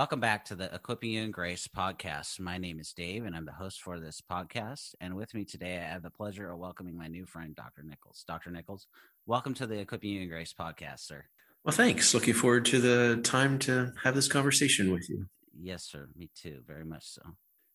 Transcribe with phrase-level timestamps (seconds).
[0.00, 2.40] Welcome back to the Equipping You in Grace podcast.
[2.40, 4.94] My name is Dave, and I'm the host for this podcast.
[4.98, 7.82] And with me today, I have the pleasure of welcoming my new friend, Dr.
[7.82, 8.24] Nichols.
[8.26, 8.50] Dr.
[8.50, 8.86] Nichols,
[9.26, 11.26] welcome to the Equipping You in Grace podcast, sir.
[11.64, 12.14] Well, thanks.
[12.14, 15.26] Looking forward to the time to have this conversation with you.
[15.52, 16.08] Yes, sir.
[16.16, 16.62] Me too.
[16.66, 17.20] Very much so.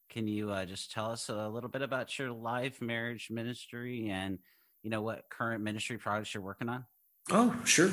[0.09, 4.39] Can you uh, just tell us a little bit about your life, marriage, ministry, and
[4.81, 6.85] you know what current ministry projects you're working on?
[7.29, 7.91] Oh, sure.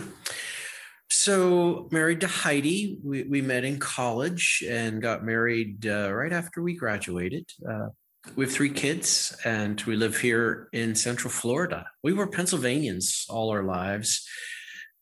[1.25, 6.61] So, married to Heidi, we, we met in college and got married uh, right after
[6.61, 7.48] we graduated.
[7.65, 7.91] Uh,
[8.34, 11.87] we have three kids and we live here in Central Florida.
[12.03, 14.28] We were Pennsylvanians all our lives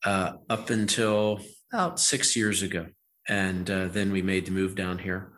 [0.05, 1.41] uh, up until
[1.73, 2.89] about six years ago.
[3.27, 5.33] And uh, then we made the move down here.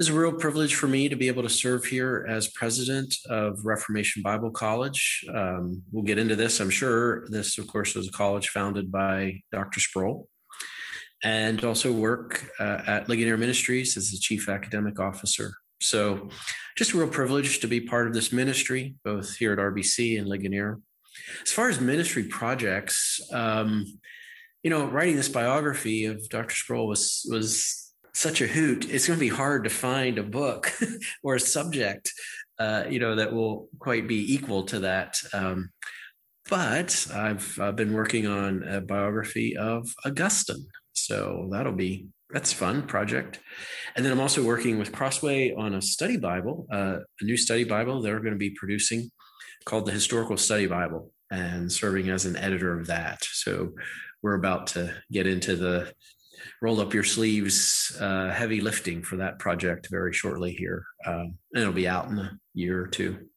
[0.00, 3.64] It's a real privilege for me to be able to serve here as president of
[3.64, 5.24] Reformation Bible College.
[5.34, 7.26] Um, we'll get into this, I'm sure.
[7.30, 9.80] This, of course, was a college founded by Dr.
[9.80, 10.28] Sproul,
[11.24, 15.52] and also work uh, at Ligonier Ministries as the chief academic officer.
[15.80, 16.28] So,
[16.76, 20.28] just a real privilege to be part of this ministry, both here at RBC and
[20.28, 20.78] Ligonier.
[21.42, 23.84] As far as ministry projects, um,
[24.62, 26.54] you know, writing this biography of Dr.
[26.54, 28.88] Sproul was was such a hoot.
[28.90, 30.72] It's going to be hard to find a book
[31.22, 32.12] or a subject,
[32.58, 35.20] uh, you know, that will quite be equal to that.
[35.32, 35.70] Um,
[36.48, 42.82] but I've, I've been working on a biography of Augustine, so that'll be that's fun
[42.82, 43.40] project.
[43.96, 47.64] And then I'm also working with Crossway on a study Bible, uh, a new study
[47.64, 49.10] Bible they're going to be producing
[49.64, 53.22] called the Historical Study Bible, and serving as an editor of that.
[53.22, 53.72] So
[54.22, 55.92] we're about to get into the
[56.60, 60.84] roll up your sleeves, uh, heavy lifting for that project very shortly here.
[61.06, 63.28] Um, and it'll be out in a year or two.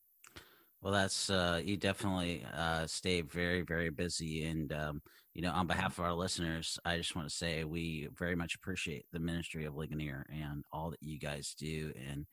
[0.81, 4.45] Well, that's uh, you definitely uh, stay very, very busy.
[4.45, 5.01] And, um,
[5.34, 8.56] you know, on behalf of our listeners, I just want to say we very much
[8.56, 11.94] appreciate the ministry of Ligonier and all that you guys do.
[12.09, 12.25] And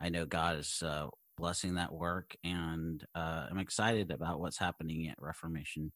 [0.00, 2.36] I know God is uh, blessing that work.
[2.44, 5.90] And uh, I'm excited about what's happening at Reformation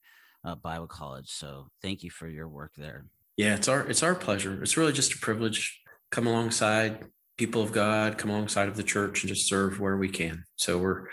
[0.45, 1.29] uh, Bible College.
[1.29, 3.05] So thank you for your work there.
[3.41, 4.62] Yeah, it's our it's our pleasure.
[4.62, 5.81] It's really just a privilege.
[6.11, 7.06] Come alongside
[7.39, 10.45] people of God, come alongside of the church, and just serve where we can.
[10.56, 11.06] So we're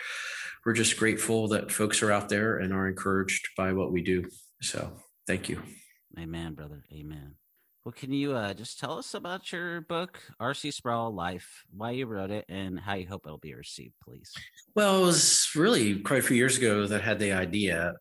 [0.65, 4.25] we're just grateful that folks are out there and are encouraged by what we do.
[4.61, 4.91] So
[5.25, 5.61] thank you.
[6.19, 6.83] Amen, brother.
[6.91, 7.35] Amen.
[7.85, 10.71] Well, can you uh, just tell us about your book, R.C.
[10.71, 14.33] Sproul Life, why you wrote it, and how you hope it'll be received, please?
[14.75, 17.93] Well, it was really quite a few years ago that I had the idea.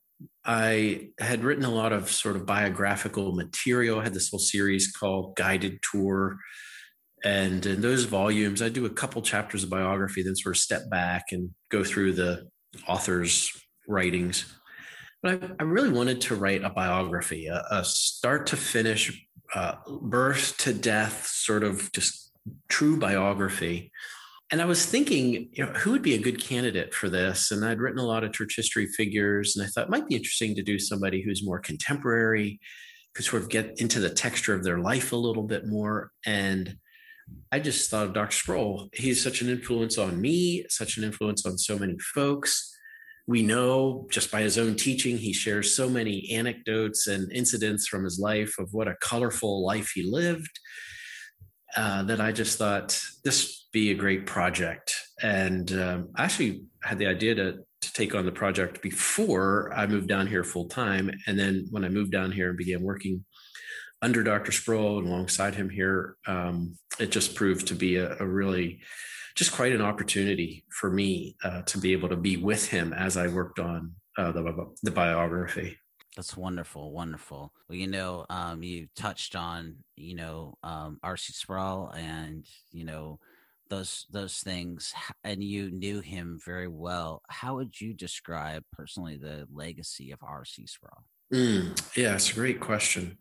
[0.44, 4.00] I had written a lot of sort of biographical material.
[4.00, 6.38] I had this whole series called Guided Tour.
[7.25, 10.88] And in those volumes, I do a couple chapters of biography, then sort of step
[10.91, 12.49] back and go through the
[12.87, 13.50] author's
[13.88, 14.55] writings.
[15.22, 19.76] But I, I really wanted to write a biography, a, a start to finish, uh,
[20.03, 22.32] birth to death, sort of just
[22.69, 23.91] true biography
[24.50, 27.50] and I was thinking, you know, who would be a good candidate for this?
[27.50, 30.14] And I'd written a lot of church history figures, and I thought it might be
[30.14, 32.60] interesting to do somebody who's more contemporary,
[33.14, 36.12] could sort of get into the texture of their life a little bit more.
[36.24, 36.76] And
[37.50, 38.36] I just thought of Dr.
[38.36, 38.88] Sproul.
[38.92, 42.72] He's such an influence on me, such an influence on so many folks.
[43.26, 48.04] We know just by his own teaching, he shares so many anecdotes and incidents from
[48.04, 50.60] his life of what a colorful life he lived.
[51.76, 54.94] Uh, that I just thought this be a great project.
[55.22, 59.87] And um, I actually had the idea to, to take on the project before I
[59.87, 61.10] moved down here full time.
[61.26, 63.23] And then when I moved down here and began working
[64.00, 64.52] under Dr.
[64.52, 68.81] Sproul and alongside him here, um, it just proved to be a, a, really
[69.34, 73.19] just quite an opportunity for me uh, to be able to be with him as
[73.19, 75.76] I worked on uh, the, the biography.
[76.16, 77.52] That's wonderful, wonderful.
[77.68, 81.34] Well, you know, um, you touched on, you know, um, R.C.
[81.34, 83.20] Sproul and, you know,
[83.68, 89.46] those those things and you knew him very well how would you describe personally the
[89.52, 93.18] legacy of rc sproul mm, yeah it's a great question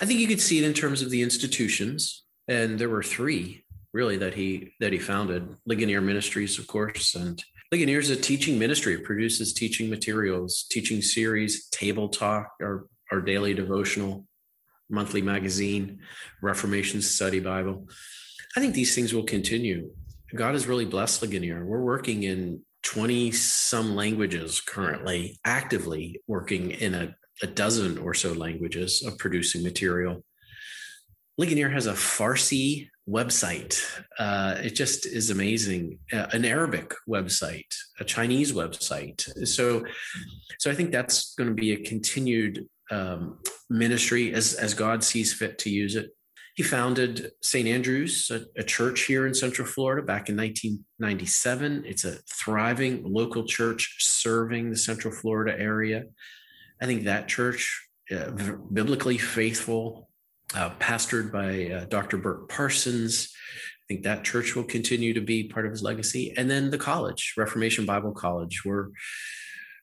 [0.00, 3.64] i think you could see it in terms of the institutions and there were three
[3.92, 8.58] really that he that he founded ligonier ministries of course and ligonier is a teaching
[8.58, 14.26] ministry it produces teaching materials teaching series table talk our our daily devotional
[14.90, 16.00] monthly magazine,
[16.42, 17.88] Reformation Study Bible.
[18.56, 19.90] I think these things will continue.
[20.34, 21.64] God has really blessed Ligonier.
[21.64, 28.32] We're working in 20 some languages currently, actively working in a, a dozen or so
[28.32, 30.24] languages of producing material.
[31.38, 33.82] Ligonier has a Farsi website.
[34.18, 35.98] Uh, it just is amazing.
[36.12, 39.20] Uh, an Arabic website, a Chinese website.
[39.46, 39.84] So,
[40.58, 45.32] so I think that's going to be a continued um, ministry as as God sees
[45.32, 46.10] fit to use it.
[46.56, 47.66] He founded St.
[47.66, 51.84] Andrews, a, a, church here in Central Florida back in 1997.
[51.86, 56.04] It's a thriving local church serving the Central Florida area.
[56.82, 58.32] I think that church, uh,
[58.72, 60.09] biblically faithful,
[60.54, 62.16] uh, pastored by uh, Dr.
[62.16, 63.32] Burk Parsons.
[63.32, 66.34] I think that church will continue to be part of his legacy.
[66.36, 68.88] And then the college, Reformation Bible College, we're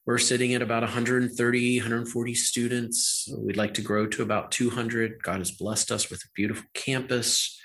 [0.06, 3.30] we're sitting at about 130, 140 students.
[3.38, 5.22] We'd like to grow to about 200.
[5.22, 7.60] God has blessed us with a beautiful campus.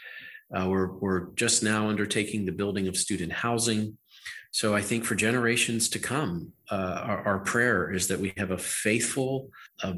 [0.53, 3.97] Uh, we're, we're just now undertaking the building of student housing.
[4.51, 8.51] So I think for generations to come, uh, our, our, prayer is that we have
[8.51, 9.49] a faithful
[9.85, 9.95] uh,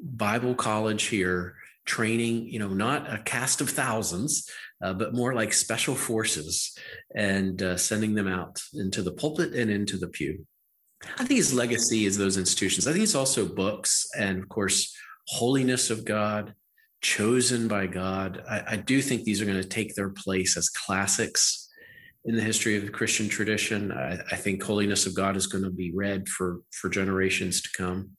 [0.00, 1.54] Bible college here
[1.84, 4.48] training, you know, not a cast of thousands,
[4.82, 6.76] uh, but more like special forces
[7.14, 10.46] and uh, sending them out into the pulpit and into the pew.
[11.18, 12.86] I think his legacy is those institutions.
[12.86, 14.94] I think it's also books and, of course,
[15.28, 16.54] holiness of God,
[17.02, 18.42] chosen by God.
[18.48, 21.68] I, I do think these are going to take their place as classics
[22.24, 23.92] in the history of the Christian tradition.
[23.92, 27.68] I, I think holiness of God is going to be read for for generations to
[27.76, 28.10] come.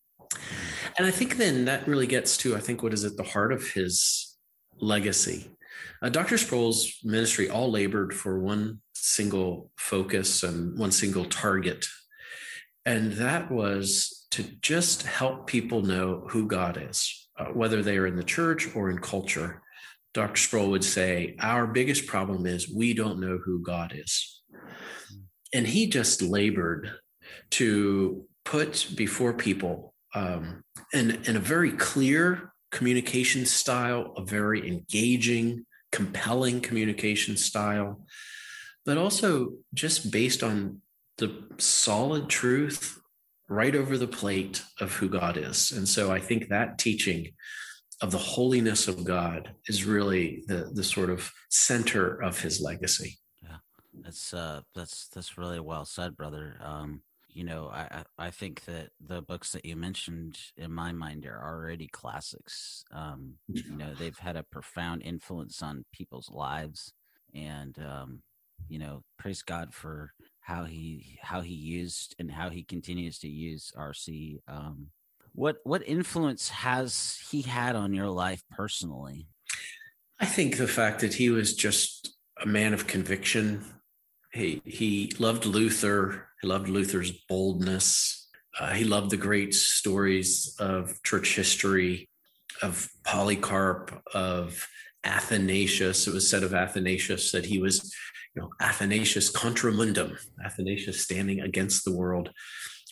[0.98, 3.52] And I think then that really gets to, I think, what is at the heart
[3.52, 4.38] of his
[4.80, 5.50] legacy.
[6.02, 6.38] Uh, Dr.
[6.38, 11.86] Sproul's ministry all labored for one single focus and one single target.
[12.86, 18.08] And that was to just help people know who God is, uh, whether they are
[18.08, 19.62] in the church or in culture.
[20.14, 20.38] Dr.
[20.38, 24.42] Sproul would say, Our biggest problem is we don't know who God is.
[25.54, 26.92] And he just labored
[27.52, 30.64] to put before people um,
[30.94, 38.06] and, and a very clear communication style, a very engaging, compelling communication style,
[38.86, 40.82] but also just based on
[41.18, 43.00] the solid truth
[43.48, 45.72] right over the plate of who God is.
[45.72, 47.34] And so I think that teaching
[48.02, 53.18] of the holiness of God is really the the sort of center of his legacy.
[53.42, 53.58] Yeah.
[54.02, 56.58] That's uh that's that's really well said, brother.
[56.62, 57.02] Um
[57.36, 61.44] you know, I I think that the books that you mentioned in my mind are
[61.44, 62.86] already classics.
[62.94, 66.94] Um, you know, they've had a profound influence on people's lives,
[67.34, 68.22] and um,
[68.70, 73.28] you know, praise God for how he how he used and how he continues to
[73.28, 74.40] use RC.
[74.48, 74.88] Um,
[75.34, 79.28] what what influence has he had on your life personally?
[80.22, 83.66] I think the fact that he was just a man of conviction.
[84.32, 88.30] He he loved Luther he loved Luther's boldness.
[88.60, 92.08] Uh, he loved the great stories of church history,
[92.62, 94.68] of Polycarp, of
[95.04, 96.06] Athanasius.
[96.06, 97.92] It was said of Athanasius that he was,
[98.36, 102.30] you know, Athanasius contra mundum, Athanasius standing against the world.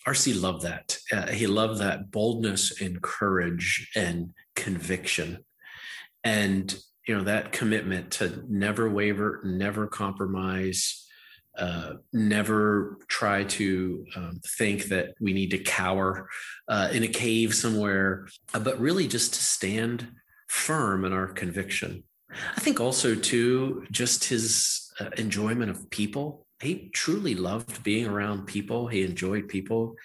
[0.08, 0.98] RC loved that.
[1.12, 5.46] Uh, he loved that boldness and courage and conviction.
[6.24, 6.76] And,
[7.08, 11.03] you know, that commitment to never waver, never compromise,
[11.58, 16.30] uh, never try to um, think that we need to cower
[16.68, 20.08] uh, in a cave somewhere, uh, but really just to stand
[20.48, 22.04] firm in our conviction.
[22.56, 26.48] I think also, too, just his uh, enjoyment of people.
[26.62, 28.88] He truly loved being around people.
[28.88, 29.96] He enjoyed people.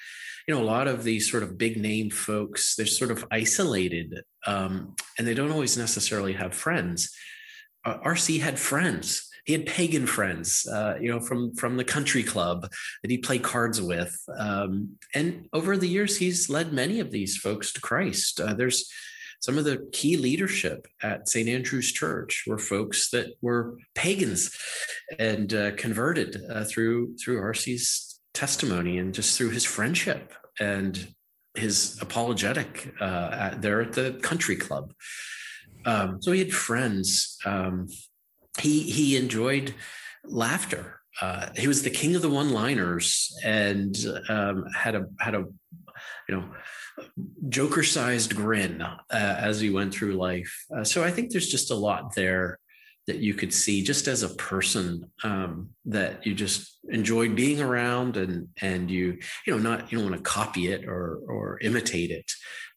[0.46, 4.22] You know, a lot of these sort of big name folks, they're sort of isolated
[4.46, 7.14] um, and they don't always necessarily have friends.
[7.84, 12.22] Uh, RC had friends he had pagan friends, uh, you know, from from the country
[12.22, 12.70] club
[13.02, 14.14] that he played cards with.
[14.36, 18.42] Um, and over the years, he's led many of these folks to Christ.
[18.42, 18.92] Uh, there's
[19.40, 21.48] some of the key leadership at St.
[21.48, 24.54] Andrew's Church were folks that were pagans
[25.18, 31.14] and uh, converted uh, through through RC's testimony and just through his friendship and
[31.54, 34.92] his apologetic uh, at, there at the country club.
[35.86, 37.88] Um, so he had friends um,
[38.60, 39.74] he he enjoyed
[40.24, 41.00] laughter.
[41.20, 43.96] Uh, he was the king of the one-liners and
[44.28, 45.44] um, had a had a
[46.28, 46.44] you know
[47.48, 50.66] joker-sized grin uh, as he went through life.
[50.74, 52.58] Uh, so I think there's just a lot there
[53.08, 58.16] that you could see just as a person um, that you just enjoyed being around
[58.16, 62.10] and and you you know not you don't want to copy it or or imitate
[62.10, 62.30] it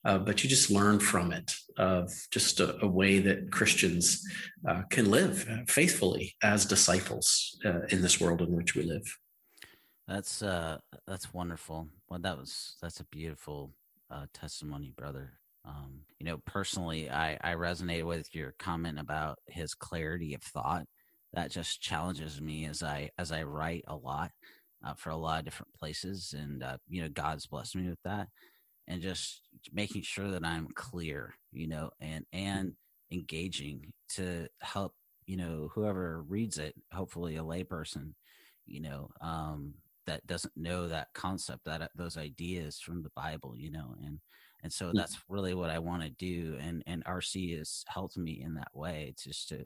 [0.04, 4.26] uh, but you just learn from it of just a, a way that Christians
[4.68, 9.18] uh, can live faithfully as disciples uh, in this world in which we live.
[10.08, 11.88] That's uh, that's wonderful.
[12.10, 13.72] Well, that was that's a beautiful
[14.10, 15.34] uh, testimony, brother.
[15.66, 20.86] Um, you know, personally, I I resonate with your comment about his clarity of thought.
[21.34, 24.32] That just challenges me as I as I write a lot
[24.86, 28.02] uh, for a lot of different places, and uh, you know, God's blessed me with
[28.04, 28.28] that
[28.88, 29.42] and just
[29.74, 32.74] making sure that I'm clear, you know, and and
[33.12, 34.94] engaging to help,
[35.26, 38.14] you know, whoever reads it, hopefully a layperson,
[38.66, 39.74] you know, um,
[40.08, 44.20] that doesn't know that concept, that those ideas from the Bible, you know, and
[44.64, 48.42] and so that's really what I want to do, and and RC has helped me
[48.44, 49.66] in that way, just to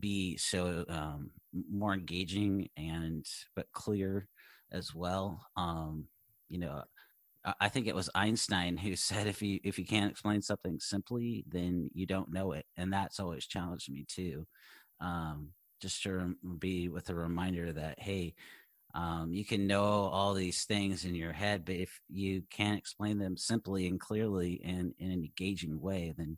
[0.00, 1.30] be so um,
[1.70, 4.28] more engaging and but clear
[4.72, 5.46] as well.
[5.56, 6.06] Um,
[6.48, 6.82] you know,
[7.60, 11.44] I think it was Einstein who said if you if you can't explain something simply,
[11.48, 14.46] then you don't know it, and that's always challenged me too.
[15.00, 18.34] Um, just to be with a reminder that hey,
[18.94, 23.18] um, you can know all these things in your head, but if you can't explain
[23.18, 26.36] them simply and clearly and in an engaging way, then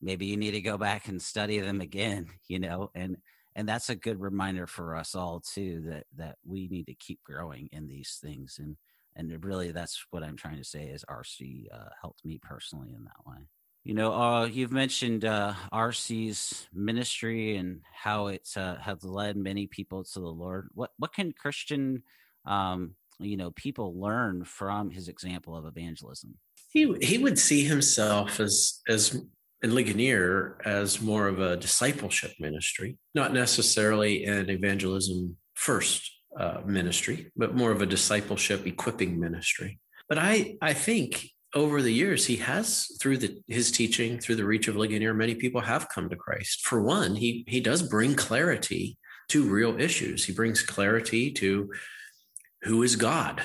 [0.00, 2.26] maybe you need to go back and study them again.
[2.48, 3.16] You know, and
[3.54, 7.22] and that's a good reminder for us all too that that we need to keep
[7.22, 8.76] growing in these things and
[9.16, 13.04] and really that's what i'm trying to say is rc uh, helped me personally in
[13.04, 13.46] that way
[13.84, 19.66] you know uh, you've mentioned uh, rc's ministry and how it uh, has led many
[19.66, 22.02] people to the lord what what can christian
[22.46, 26.34] um, you know people learn from his example of evangelism
[26.70, 29.22] he he would see himself as as
[29.62, 37.30] in Ligonier as more of a discipleship ministry, not necessarily an evangelism first uh, ministry,
[37.36, 39.78] but more of a discipleship equipping ministry.
[40.08, 44.44] But I, I think over the years, he has through the, his teaching, through the
[44.44, 46.66] reach of Ligonier, many people have come to Christ.
[46.66, 48.96] For one, he he does bring clarity
[49.28, 50.24] to real issues.
[50.24, 51.70] He brings clarity to
[52.62, 53.42] who is God.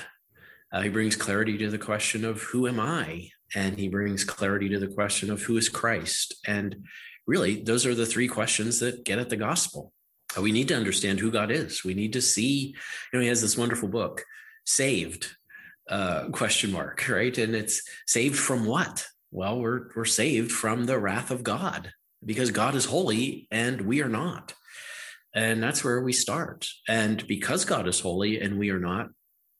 [0.72, 4.68] Uh, he brings clarity to the question of who am I, and he brings clarity
[4.70, 6.34] to the question of who is Christ.
[6.46, 6.84] And
[7.26, 9.92] really, those are the three questions that get at the gospel.
[10.36, 11.84] Uh, we need to understand who God is.
[11.84, 12.74] We need to see,
[13.12, 14.24] you know, he has this wonderful book,
[14.66, 15.37] Saved,
[15.88, 17.36] uh, question mark, right?
[17.36, 19.06] And it's saved from what?
[19.30, 21.92] Well, we're we're saved from the wrath of God
[22.24, 24.54] because God is holy and we are not.
[25.34, 26.66] And that's where we start.
[26.88, 29.08] And because God is holy and we are not,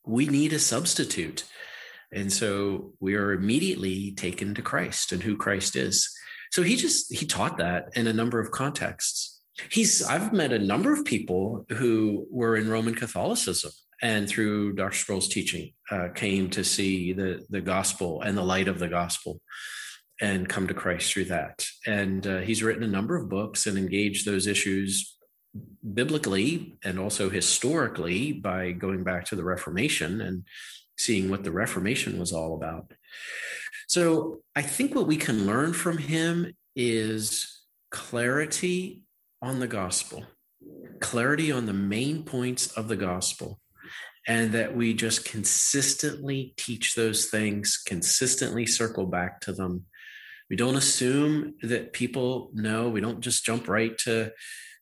[0.07, 1.45] we need a substitute.
[2.11, 6.11] And so we are immediately taken to Christ and who Christ is.
[6.51, 9.39] So he just he taught that in a number of contexts
[9.71, 13.71] he's i've met a number of people who were in roman catholicism
[14.03, 18.69] and through dr sproul's teaching uh, came to see the the gospel and the light
[18.69, 19.41] of the gospel
[20.21, 21.67] and come to christ through that.
[21.87, 25.17] And uh, he's written a number of books and engaged those issues
[25.95, 30.45] biblically and also historically by going back to the reformation and
[30.99, 32.93] seeing what the reformation was all about.
[33.87, 39.03] So i think what we can learn from him is clarity
[39.41, 40.25] on the gospel,
[41.01, 43.61] clarity on the main points of the gospel,
[44.29, 49.87] and that we just consistently teach those things, consistently circle back to them.
[50.51, 52.91] We don't assume that people know.
[52.91, 54.33] We don't just jump right to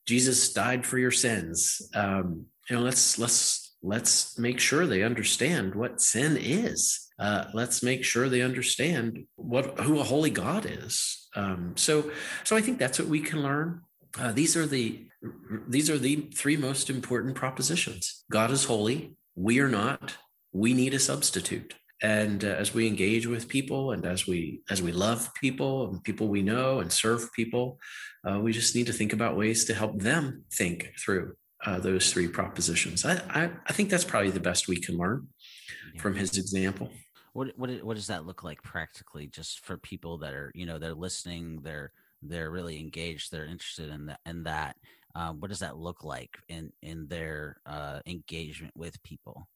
[0.05, 1.81] Jesus died for your sins.
[1.93, 7.07] Um, you know, let's let's let's make sure they understand what sin is.
[7.19, 11.27] Uh, let's make sure they understand what who a holy God is.
[11.35, 12.11] Um, so,
[12.43, 13.81] so I think that's what we can learn.
[14.17, 15.07] Uh, these are the
[15.67, 18.23] these are the three most important propositions.
[18.31, 19.16] God is holy.
[19.37, 20.17] We are not.
[20.51, 21.75] We need a substitute.
[22.01, 26.03] And uh, as we engage with people, and as we as we love people and
[26.03, 27.79] people we know and serve people,
[28.27, 32.11] uh, we just need to think about ways to help them think through uh, those
[32.11, 33.05] three propositions.
[33.05, 35.27] I, I, I think that's probably the best we can learn
[35.99, 36.89] from his example.
[37.33, 40.79] What what what does that look like practically, just for people that are you know
[40.79, 41.91] they're listening, they're
[42.23, 44.75] they're really engaged they're interested in that and that
[45.17, 49.47] uh, what does that look like in in their uh, engagement with people?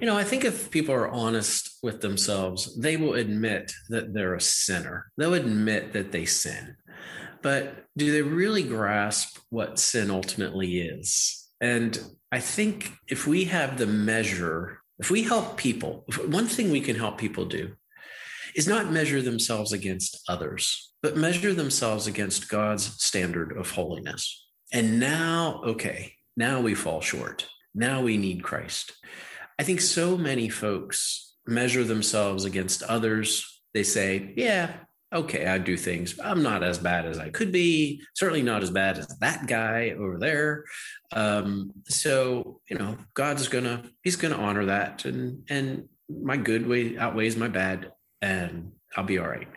[0.00, 4.34] You know i think if people are honest with themselves they will admit that they're
[4.34, 5.12] a sinner.
[5.16, 6.76] They'll admit that they sin.
[7.42, 11.48] But do they really grasp what sin ultimately is?
[11.60, 11.92] And
[12.32, 16.96] i think if we have the measure if we help people one thing we can
[16.96, 17.64] help people do
[18.54, 24.49] is not measure themselves against others, but measure themselves against God's standard of holiness.
[24.72, 27.48] And now, okay, now we fall short.
[27.74, 28.92] Now we need Christ.
[29.58, 33.60] I think so many folks measure themselves against others.
[33.74, 34.72] They say, yeah,
[35.12, 36.18] okay, I do things.
[36.22, 38.02] I'm not as bad as I could be.
[38.14, 40.64] Certainly not as bad as that guy over there.
[41.12, 46.96] Um, so you know, God's gonna He's gonna honor that, and and my good way
[46.98, 49.48] outweighs my bad, and I'll be all right.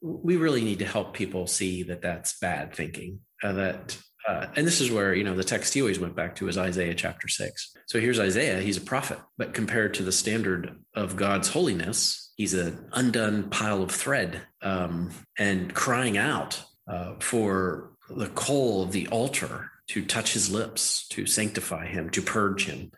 [0.00, 3.20] We really need to help people see that that's bad thinking.
[3.42, 3.98] Uh, that
[4.28, 6.58] uh, and this is where you know the text he always went back to is
[6.58, 7.74] Isaiah chapter six.
[7.86, 12.52] So here's Isaiah; he's a prophet, but compared to the standard of God's holiness, he's
[12.52, 19.08] an undone pile of thread um, and crying out uh, for the coal of the
[19.08, 22.92] altar to touch his lips, to sanctify him, to purge him.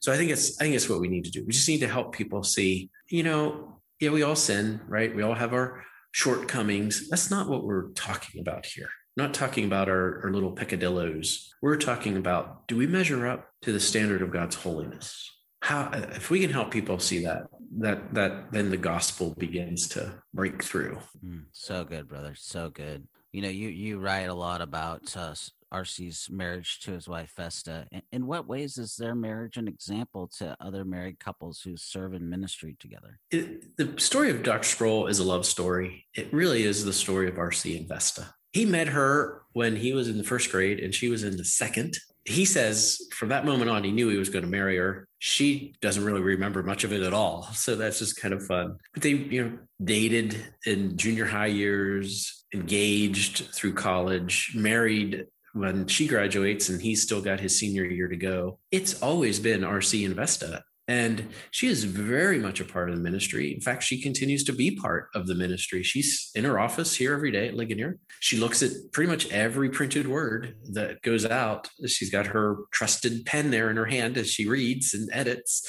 [0.00, 1.44] So I think it's I think it's what we need to do.
[1.44, 5.14] We just need to help people see, you know, yeah, we all sin, right?
[5.14, 7.08] We all have our shortcomings.
[7.08, 11.52] That's not what we're talking about here not talking about our, our little peccadillos.
[11.62, 15.30] We're talking about do we measure up to the standard of God's holiness?
[15.62, 17.44] How if we can help people see that,
[17.78, 20.98] that that then the gospel begins to break through.
[21.24, 22.34] Mm, so good, brother.
[22.36, 23.06] So good.
[23.32, 25.34] You know, you you write a lot about uh,
[25.72, 27.86] RC's marriage to his wife Vesta.
[27.90, 32.12] In, in what ways is their marriage an example to other married couples who serve
[32.12, 33.18] in ministry together?
[33.30, 34.64] It, the story of Dr.
[34.64, 36.04] Sproul is a love story.
[36.14, 40.08] It really is the story of RC and Vesta he met her when he was
[40.08, 41.98] in the first grade and she was in the second.
[42.24, 45.06] He says from that moment on, he knew he was going to marry her.
[45.18, 47.42] She doesn't really remember much of it at all.
[47.52, 48.78] So that's just kind of fun.
[48.94, 56.06] But they, you know, dated in junior high years, engaged through college, married when she
[56.06, 58.58] graduates and he's still got his senior year to go.
[58.70, 63.02] It's always been RC and Vesta and she is very much a part of the
[63.02, 63.54] ministry.
[63.54, 65.82] In fact, she continues to be part of the ministry.
[65.82, 67.98] She's in her office here every day at Ligonier.
[68.20, 71.68] She looks at pretty much every printed word that goes out.
[71.86, 75.66] She's got her trusted pen there in her hand as she reads and edits,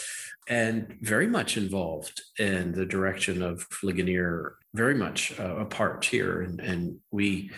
[0.49, 6.41] and very much involved in the direction of Ligonier, very much uh, a part here.
[6.41, 7.51] And, and we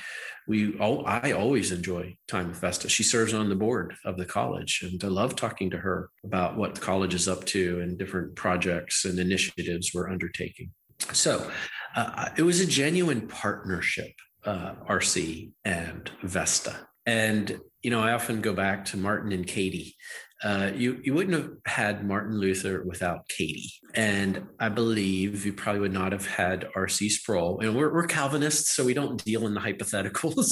[0.47, 2.87] we all, I always enjoy time with Vesta.
[2.87, 6.55] She serves on the board of the college, and I love talking to her about
[6.55, 10.71] what the college is up to and different projects and initiatives we're undertaking.
[11.11, 11.51] So
[11.97, 14.13] uh, it was a genuine partnership,
[14.45, 16.87] uh, RC and Vesta.
[17.05, 19.95] And you know, I often go back to Martin and Katie
[20.43, 25.81] uh, you you wouldn't have had Martin Luther without Katie, and I believe you probably
[25.81, 27.09] would not have had R.C.
[27.09, 27.59] Sproul.
[27.59, 30.45] And we're, we're Calvinists, so we don't deal in the hypotheticals.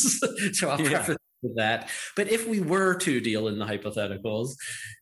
[0.54, 0.90] so I'll yeah.
[0.90, 1.18] preface
[1.56, 1.90] that.
[2.16, 4.56] But if we were to deal in the hypotheticals,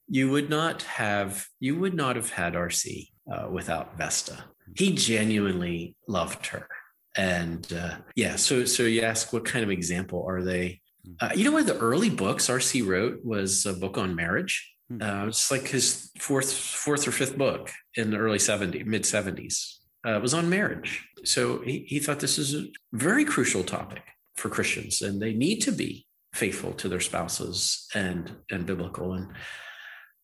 [0.10, 3.10] you would not have you would not have had R.C.
[3.32, 4.44] Uh, without Vesta.
[4.76, 6.68] He genuinely loved her,
[7.16, 8.36] and uh, yeah.
[8.36, 10.82] So so you ask, what kind of example are they?
[11.06, 11.14] Hmm.
[11.22, 14.73] Uh, you know, one of the early books RC wrote was a book on marriage.
[15.00, 15.02] Hmm.
[15.02, 19.78] Uh, it's like his fourth, fourth or fifth book in the early 70s, mid 70s.
[20.06, 21.08] Uh, was on marriage.
[21.24, 24.04] So he, he thought this is a very crucial topic
[24.36, 29.14] for Christians, and they need to be faithful to their spouses and and biblical.
[29.14, 29.30] And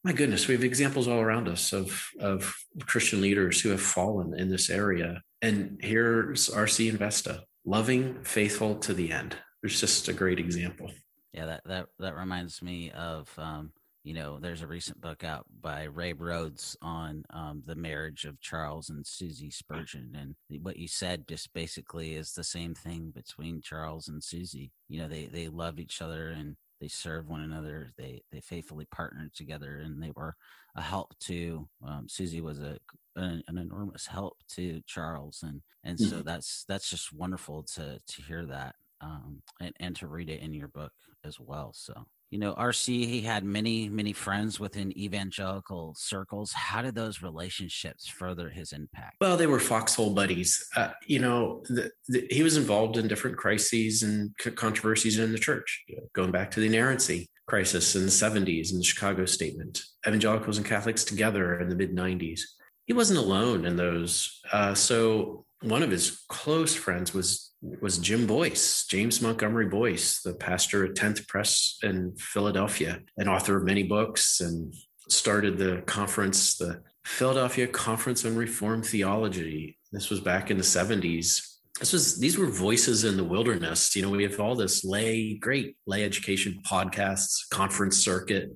[0.03, 2.53] my goodness, we have examples all around us of of
[2.88, 5.21] Christian leaders who have fallen in this area.
[5.41, 9.38] And here's RC and Vesta, loving, faithful to the end.
[9.62, 10.91] There's just a great example.
[11.34, 13.71] Yeah, that that that reminds me of um,
[14.03, 18.39] you know, there's a recent book out by Ray Rhodes on um, the marriage of
[18.39, 20.15] Charles and Susie Spurgeon.
[20.17, 24.71] And what you said just basically is the same thing between Charles and Susie.
[24.88, 27.91] You know, they, they love each other and they serve one another.
[27.97, 30.35] They, they faithfully partnered together and they were
[30.75, 32.77] a help to, um, Susie was a,
[33.17, 35.43] an, an, enormous help to Charles.
[35.43, 36.27] And, and so mm-hmm.
[36.27, 38.75] that's, that's just wonderful to, to hear that.
[39.01, 40.91] Um, and, and to read it in your book
[41.23, 41.71] as well.
[41.73, 46.51] So you know, RC, he had many, many friends within evangelical circles.
[46.51, 49.15] How did those relationships further his impact?
[49.19, 50.67] Well, they were foxhole buddies.
[50.75, 55.39] Uh, you know, the, the, he was involved in different crises and controversies in the
[55.39, 60.57] church, going back to the inerrancy crisis in the 70s and the Chicago Statement, evangelicals
[60.57, 62.41] and Catholics together in the mid 90s.
[62.85, 64.39] He wasn't alone in those.
[64.51, 70.34] Uh, so one of his close friends was was Jim Boice, James Montgomery Boice, the
[70.34, 74.74] pastor at 10th Pres in Philadelphia, an author of many books and
[75.10, 79.78] started the conference, the Philadelphia Conference on Reformed Theology.
[79.91, 81.45] This was back in the 70s.
[81.80, 83.95] This was these were voices in the wilderness.
[83.95, 88.52] You know, we have all this lay, great lay education podcasts, conference circuit,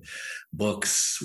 [0.52, 1.22] books,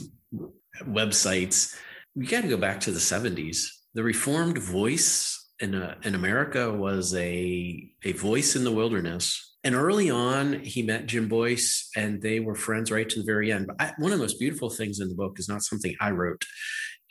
[0.81, 1.75] websites.
[2.15, 3.67] We got to go back to the 70s.
[3.93, 9.57] The Reformed voice in, uh, in America was a, a voice in the wilderness.
[9.63, 13.51] And early on, he met Jim Boice and they were friends right to the very
[13.51, 13.67] end.
[13.67, 16.11] But I, one of the most beautiful things in the book is not something I
[16.11, 16.45] wrote.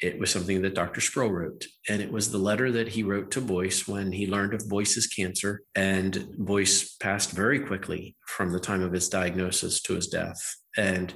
[0.00, 1.00] it was something that Dr.
[1.00, 1.66] Sproul wrote.
[1.88, 5.08] And it was the letter that he wrote to Boice when he learned of Boice's
[5.08, 5.62] cancer.
[5.74, 10.40] And Boice passed very quickly from the time of his diagnosis to his death.
[10.76, 11.12] And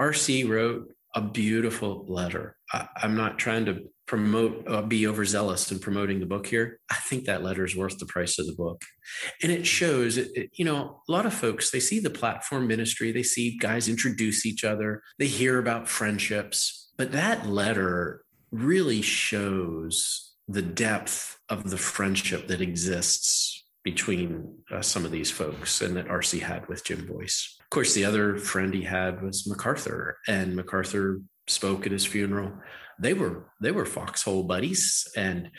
[0.00, 2.56] RC wrote a beautiful letter.
[2.72, 6.80] I, am not trying to promote, uh, be overzealous in promoting the book here.
[6.90, 8.82] I think that letter is worth the price of the book.
[9.42, 12.66] And it shows, it, it, you know, a lot of folks, they see the platform
[12.66, 19.02] ministry, they see guys introduce each other, they hear about friendships but that letter really
[19.02, 25.96] shows the depth of the friendship that exists between uh, some of these folks and
[25.96, 27.58] that RC had with Jim Boice.
[27.72, 32.52] Of course, the other friend he had was MacArthur, and MacArthur spoke at his funeral.
[32.98, 35.50] They were they were foxhole buddies and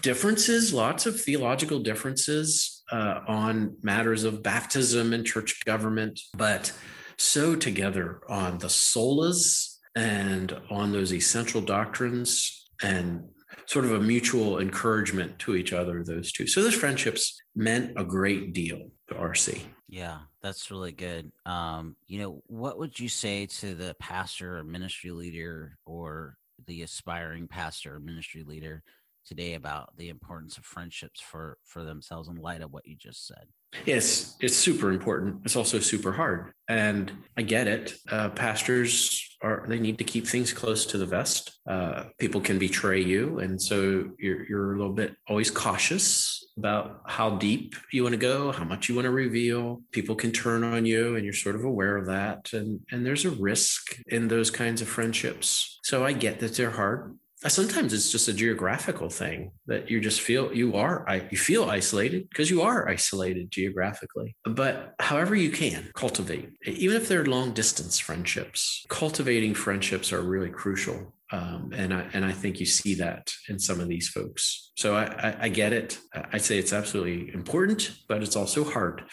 [0.00, 6.72] differences, lots of theological differences uh, on matters of baptism and church government, but
[7.18, 13.24] so together on the solas and on those essential doctrines and
[13.66, 16.46] sort of a mutual encouragement to each other, those two.
[16.46, 19.60] So those friendships meant a great deal to RC.
[19.88, 21.32] Yeah, that's really good.
[21.46, 26.82] Um, you know, what would you say to the pastor or ministry leader or the
[26.82, 28.82] aspiring pastor or ministry leader
[29.24, 33.26] today about the importance of friendships for for themselves in light of what you just
[33.26, 33.46] said
[33.84, 35.40] yes it's super important.
[35.44, 36.52] It's also super hard.
[36.68, 37.94] And i get it.
[38.08, 41.60] Uh, pastors are they need to keep things close to the vest.
[41.66, 43.38] Uh, people can betray you.
[43.38, 48.18] And so you're, you're a little bit always cautious about how deep you want to
[48.18, 49.82] go how much you want to reveal.
[49.92, 52.52] People can turn on you and you're sort of aware of that.
[52.52, 55.78] And and there's a risk in those kinds of friendships.
[55.84, 60.20] So i get that they're hard sometimes it's just a geographical thing that you just
[60.20, 65.90] feel you are you feel isolated because you are isolated geographically but however you can
[65.94, 72.06] cultivate even if they're long distance friendships cultivating friendships are really crucial um, and I
[72.14, 74.72] and I think you see that in some of these folks.
[74.78, 75.98] So I, I, I get it.
[76.32, 79.04] I say it's absolutely important, but it's also hard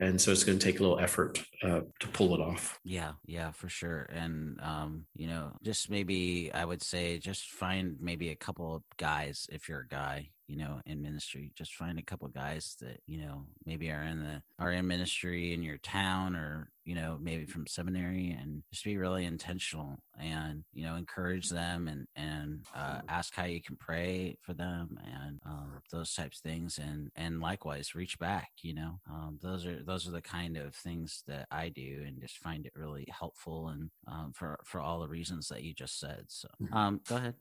[0.00, 2.78] and so it's going to take a little effort uh, to pull it off.
[2.84, 7.96] Yeah yeah for sure and um, you know just maybe i would say just find
[8.00, 11.98] maybe a couple of guys if you're a guy you know in ministry just find
[11.98, 15.62] a couple of guys that you know maybe are in the are in ministry in
[15.62, 20.84] your town or you know maybe from seminary and just be really intentional and you
[20.84, 25.70] know encourage them and and uh, ask how you can pray for them and um,
[25.92, 30.08] those types of things and and likewise reach back you know um, those are those
[30.08, 33.90] are the kind of things that i do and just find it really helpful and
[34.06, 36.74] um, for for all the reasons that you just said so mm-hmm.
[36.74, 37.34] um, go ahead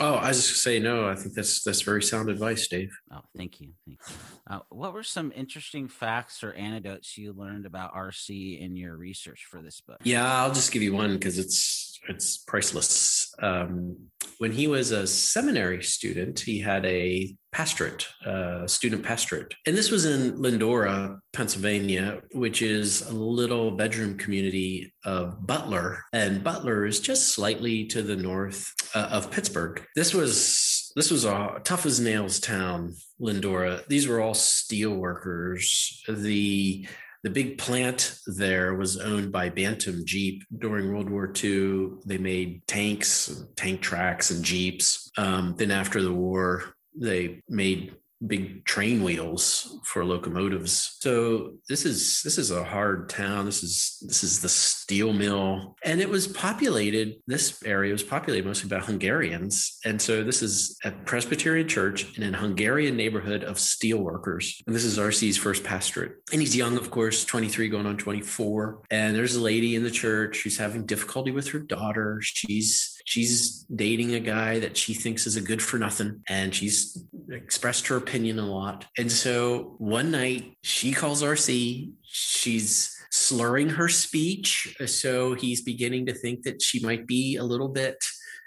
[0.00, 3.20] oh i was just say no i think that's that's very sound advice dave oh
[3.36, 4.14] thank you, thank you.
[4.50, 9.46] Uh, what were some interesting facts or anecdotes you learned about rc in your research
[9.50, 9.98] for this book?
[10.02, 13.23] Yeah, I'll just give you one because it's it's priceless.
[13.40, 13.96] Um,
[14.38, 19.90] when he was a seminary student, he had a pastorate, uh, student pastorate, and this
[19.90, 27.00] was in Lyndora, Pennsylvania, which is a little bedroom community of Butler, and Butler is
[27.00, 29.84] just slightly to the north uh, of Pittsburgh.
[29.94, 33.86] This was this was a tough as nails town, Lyndora.
[33.88, 36.02] These were all steel workers.
[36.08, 36.86] The
[37.24, 41.92] the big plant there was owned by Bantam Jeep during World War II.
[42.04, 45.10] They made tanks, tank tracks, and Jeeps.
[45.16, 50.96] Um, then after the war, they made big train wheels for locomotives.
[51.00, 53.46] So this is this is a hard town.
[53.46, 57.16] This is this is the steel mill, and it was populated.
[57.26, 62.34] This area was populated mostly by Hungarians, and so this is a Presbyterian church in
[62.34, 64.62] a Hungarian neighborhood of steel workers.
[64.66, 67.96] And this is RC's first pastorate, and he's young, of course, twenty three, going on
[67.96, 68.82] twenty four.
[68.90, 72.20] And there's a lady in the church who's having difficulty with her daughter.
[72.22, 77.04] She's she's dating a guy that she thinks is a good for nothing and she's
[77.30, 78.86] expressed her opinion a lot.
[78.98, 86.14] And so one night she calls rc she's slurring her speech so he's beginning to
[86.14, 87.96] think that she might be a little bit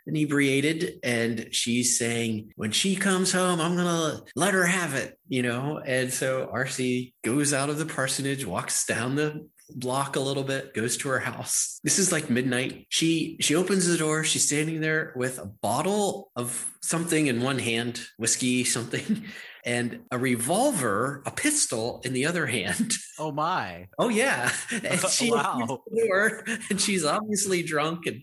[0.08, 5.41] inebriated and she's saying when she comes home i'm gonna let her have it you
[5.41, 5.82] know?
[5.86, 10.73] And so rc goes out of the parsonage walks down the block a little bit,
[10.73, 11.80] goes to her house.
[11.88, 12.86] This is like midnight.
[12.89, 14.23] She she opens the door.
[14.25, 19.23] She's standing there with a bottle of something in one hand, whiskey, something,
[19.65, 22.93] and a revolver, a pistol in the other hand.
[23.19, 23.88] Oh my.
[23.97, 24.51] Oh yeah.
[24.71, 25.82] And she wow.
[25.89, 28.21] door, and she's obviously drunk and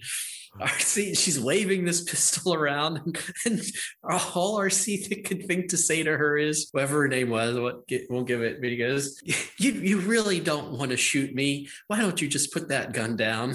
[0.60, 3.60] RC, she's waving this pistol around, and,
[4.04, 8.10] all RC could think to say to her is, whoever her name was, what get,
[8.10, 9.20] won't give it, but he goes,
[9.58, 11.68] "You you really don't want to shoot me?
[11.88, 13.54] Why don't you just put that gun down?"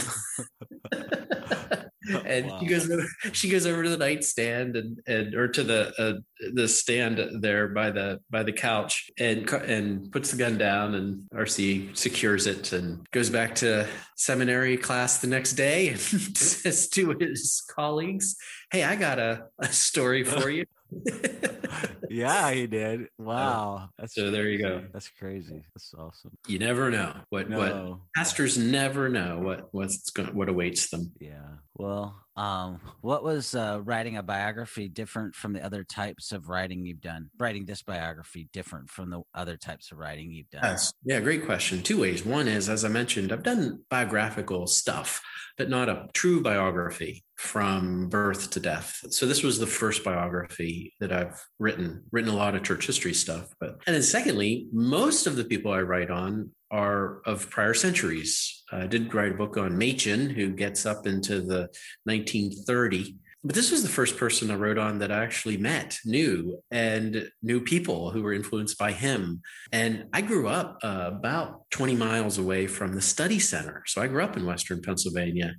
[2.26, 2.60] and wow.
[2.60, 6.20] she goes over, she goes over to the nightstand and and or to the uh,
[6.54, 11.24] the stand there by the by the couch and and puts the gun down and
[11.34, 17.16] RC secures it and goes back to seminary class the next day and says to
[17.20, 18.36] his colleagues,
[18.72, 20.66] "Hey, I got a, a story for you."
[22.10, 23.08] yeah, he did.
[23.18, 23.90] Wow.
[23.98, 24.84] That's so there you go.
[24.92, 25.64] That's crazy.
[25.74, 26.38] That's awesome.
[26.48, 27.58] You never know what no.
[27.58, 31.12] what pastors never know what what's going what awaits them.
[31.20, 31.58] Yeah.
[31.76, 36.86] Well, um, what was uh, writing a biography different from the other types of writing
[36.86, 37.30] you've done?
[37.38, 40.62] Writing this biography different from the other types of writing you've done?
[40.64, 40.94] Yes.
[41.04, 41.84] Yeah, great question.
[41.84, 42.26] Two ways.
[42.26, 45.22] One is, as I mentioned, I've done biographical stuff,
[45.58, 49.00] but not a true biography from birth to death.
[49.10, 52.06] So this was the first biography that I've written.
[52.14, 55.74] Written a lot of church history stuff, but and then secondly, most of the people
[55.74, 58.64] I write on are of prior centuries.
[58.72, 61.70] I did write a book on Machen, who gets up into the
[62.04, 63.16] 1930.
[63.42, 67.32] But this was the first person I wrote on that I actually met, knew, and
[67.42, 69.42] knew people who were influenced by him.
[69.72, 73.84] And I grew up uh, about 20 miles away from the study center.
[73.88, 75.56] So I grew up in Western Pennsylvania.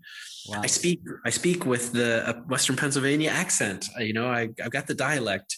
[0.49, 0.61] Wow.
[0.63, 3.89] I speak I speak with the uh, Western Pennsylvania accent.
[3.99, 5.57] You know, I, I've got the dialect.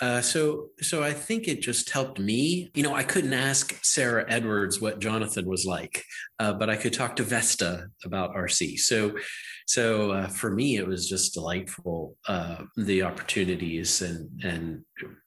[0.00, 2.70] Uh, so, so I think it just helped me.
[2.74, 6.02] You know, I couldn't ask Sarah Edwards what Jonathan was like,
[6.40, 8.78] uh, but I could talk to Vesta about RC.
[8.78, 9.14] So,
[9.66, 14.84] so uh, for me, it was just delightful uh, the opportunities and and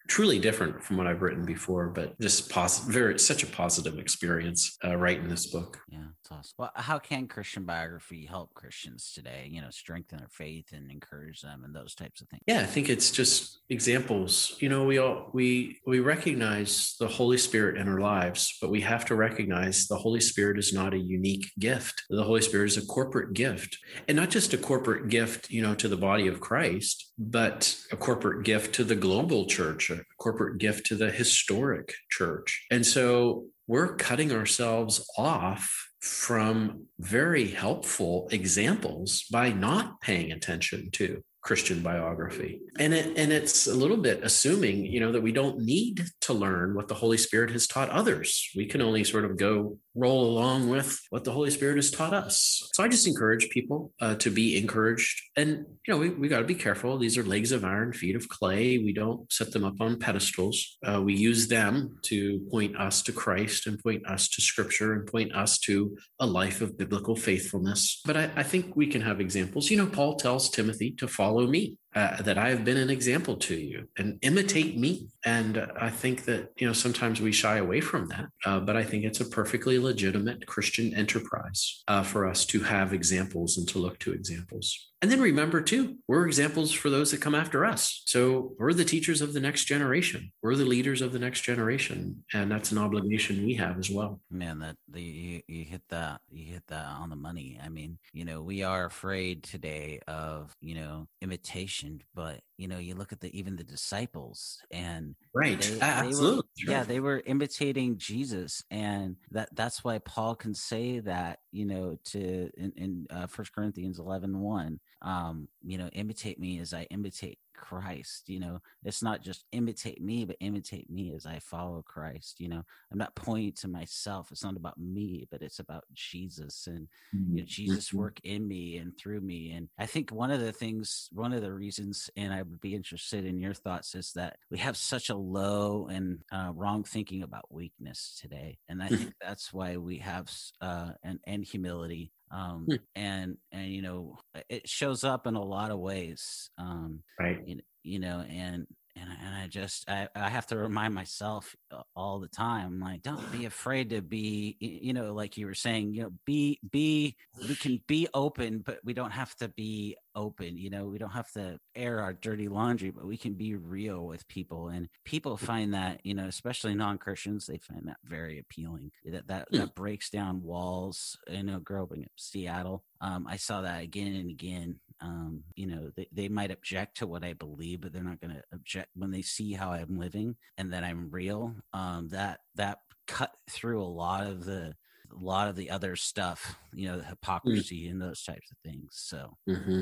[0.08, 4.78] truly different from what I've written before, but just positive, very such a positive experience
[4.84, 5.78] uh, writing this book.
[5.90, 6.54] Yeah, it's awesome.
[6.58, 9.48] Well, how can Christian biography help Christians today?
[9.50, 12.44] You know, strengthen their faith and encourage them, and those types of things.
[12.48, 14.56] Yeah, I think it's just examples.
[14.60, 18.82] You know, we all we we recognize the Holy Spirit in our lives, but we
[18.82, 22.04] have to recognize the Holy Spirit is not a unique gift.
[22.10, 25.76] The Holy Spirit is a corporate gift, and not just a corporate gift, you know,
[25.76, 30.58] to the body of Christ, but a corporate gift to the global church a corporate
[30.60, 32.66] gift to the historic church.
[32.72, 41.24] And so we're cutting ourselves off from very helpful examples by not paying attention to
[41.48, 42.60] Christian biography.
[42.78, 46.34] And it, and it's a little bit assuming, you know, that we don't need to
[46.34, 48.52] learn what the Holy Spirit has taught others.
[48.54, 52.14] We can only sort of go roll along with what the Holy Spirit has taught
[52.14, 52.70] us.
[52.74, 55.22] So I just encourage people uh, to be encouraged.
[55.38, 56.98] And, you know, we, we got to be careful.
[56.98, 58.78] These are legs of iron, feet of clay.
[58.78, 60.78] We don't set them up on pedestals.
[60.86, 65.08] Uh, we use them to point us to Christ and point us to scripture and
[65.08, 68.02] point us to a life of biblical faithfulness.
[68.06, 69.72] But I, I think we can have examples.
[69.72, 72.90] You know, Paul tells Timothy to follow follow me uh, that I have been an
[72.90, 75.08] example to you and imitate me.
[75.26, 78.84] And I think that, you know, sometimes we shy away from that, uh, but I
[78.84, 83.80] think it's a perfectly legitimate Christian enterprise uh, for us to have examples and to
[83.80, 84.92] look to examples.
[85.04, 88.02] And then remember, too, we're examples for those that come after us.
[88.06, 90.32] So we're the teachers of the next generation.
[90.42, 92.24] We're the leaders of the next generation.
[92.34, 94.20] And that's an obligation we have as well.
[94.32, 97.60] Man, that the, you, you hit that, you hit that on the money.
[97.64, 101.77] I mean, you know, we are afraid today of, you know, imitation,
[102.16, 106.66] but you know, you look at the even the disciples and right, they, absolutely, they
[106.66, 111.66] were, yeah, they were imitating Jesus, and that that's why Paul can say that, you
[111.66, 116.74] know, to in, in uh, First Corinthians 11, 1, um, you know, imitate me as
[116.74, 118.30] I imitate Christ.
[118.30, 122.40] You know, it's not just imitate me, but imitate me as I follow Christ.
[122.40, 124.32] You know, I'm not pointing to myself.
[124.32, 127.36] It's not about me, but it's about Jesus and mm-hmm.
[127.36, 127.98] you know, Jesus' mm-hmm.
[127.98, 129.52] work in me and through me.
[129.52, 132.76] And I think one of the things, one of the reasons, and I would be
[132.76, 137.24] interested in your thoughts, is that we have such a low and uh, wrong thinking
[137.24, 138.60] about weakness today.
[138.70, 142.76] And I think that's why we have uh, and, and humility um hmm.
[142.96, 144.18] and and you know
[144.50, 148.68] it shows up in a lot of ways um right you, you know and
[149.02, 153.02] and, and I just I, I have to remind myself uh, all the time like
[153.02, 157.16] don't be afraid to be you know like you were saying you know be be
[157.48, 161.12] we can be open but we don't have to be open you know we don't
[161.12, 165.38] have to air our dirty laundry but we can be real with people and people
[165.38, 170.10] find that you know especially non-christians they find that very appealing that that, that breaks
[170.10, 174.80] down walls you know growing up in seattle um, i saw that again and again
[175.02, 178.34] um, you know they, they might object to what i believe but they're not going
[178.34, 182.80] to object when they see how i'm living and that i'm real um, that that
[183.08, 184.74] cut through a lot of the
[185.12, 187.92] a lot of the other stuff, you know, the hypocrisy mm.
[187.92, 188.90] and those types of things.
[188.92, 189.82] So mm-hmm.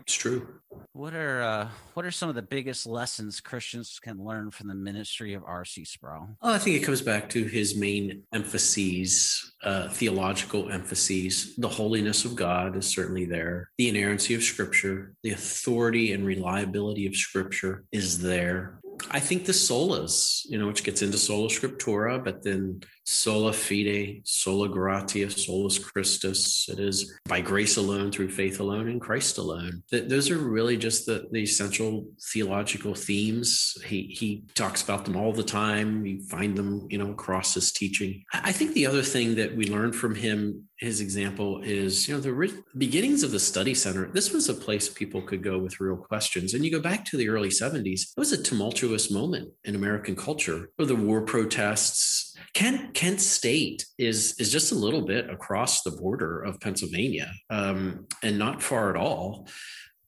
[0.00, 0.60] it's true.
[0.92, 4.74] What are uh, what are some of the biggest lessons Christians can learn from the
[4.74, 5.84] ministry of R.C.
[5.84, 6.28] Sproul?
[6.42, 11.54] Well, I think it comes back to his main emphases, uh, theological emphases.
[11.56, 13.70] The holiness of God is certainly there.
[13.78, 18.80] The inerrancy of Scripture, the authority and reliability of Scripture is there.
[19.10, 24.22] I think the solas, you know, which gets into sola scriptura, but then sola fide,
[24.24, 26.68] sola gratia, solus Christus.
[26.68, 29.82] It is by grace alone, through faith alone, in Christ alone.
[29.90, 33.76] those are really just the, the essential theological themes.
[33.84, 36.06] He he talks about them all the time.
[36.06, 38.22] You find them, you know, across his teaching.
[38.32, 42.20] I think the other thing that we learned from him his example is you know
[42.20, 45.96] the beginnings of the study center this was a place people could go with real
[45.96, 46.54] questions.
[46.54, 50.16] And you go back to the early 70s it was a tumultuous moment in american
[50.16, 55.82] culture where the war protests kent kent state is is just a little bit across
[55.82, 59.46] the border of pennsylvania um, and not far at all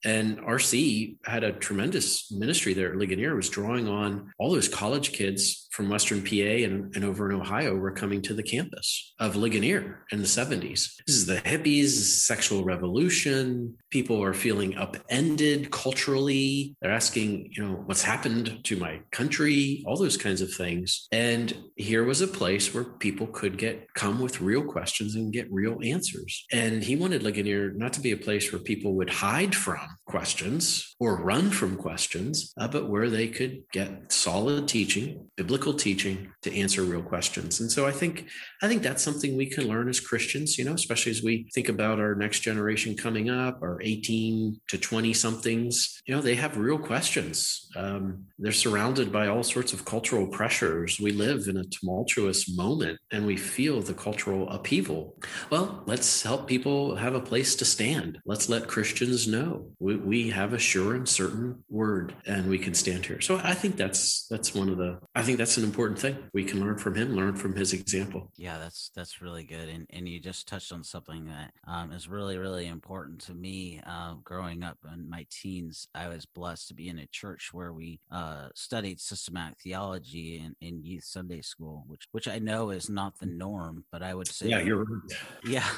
[0.05, 5.11] and RC had a tremendous ministry there at Ligonier, was drawing on all those college
[5.11, 9.35] kids from Western PA and, and over in Ohio were coming to the campus of
[9.35, 10.95] Ligonier in the 70s.
[11.05, 13.75] This is the hippies, sexual revolution.
[13.89, 16.75] People are feeling upended culturally.
[16.81, 21.07] They're asking, you know, what's happened to my country, all those kinds of things.
[21.11, 25.51] And here was a place where people could get come with real questions and get
[25.51, 26.45] real answers.
[26.53, 30.95] And he wanted Ligonier not to be a place where people would hide from questions
[30.99, 36.55] or run from questions, uh, but where they could get solid teaching, biblical teaching to
[36.55, 37.59] answer real questions.
[37.59, 38.27] And so I think
[38.61, 41.69] I think that's something we can learn as Christians, you know, especially as we think
[41.69, 46.01] about our next generation coming up, our 18 to 20 somethings.
[46.05, 47.69] You know, they have real questions.
[47.75, 50.99] Um, they're surrounded by all sorts of cultural pressures.
[50.99, 55.15] We live in a tumultuous moment and we feel the cultural upheaval.
[55.49, 58.19] Well, let's help people have a place to stand.
[58.25, 62.73] Let's let Christians know we, we have a sure and certain word and we can
[62.73, 63.21] stand here.
[63.21, 66.17] So I think that's that's one of the I think that's an important thing.
[66.33, 68.31] We can learn from him, learn from his example.
[68.35, 69.69] Yeah, that's that's really good.
[69.69, 73.79] And and you just touched on something that um, is really really important to me.
[73.85, 77.71] Uh, growing up in my teens, I was blessed to be in a church where
[77.71, 82.89] we uh, studied systematic theology in, in youth Sunday school, which which I know is
[82.89, 84.87] not the norm, but I would say yeah, you're
[85.45, 85.69] yeah,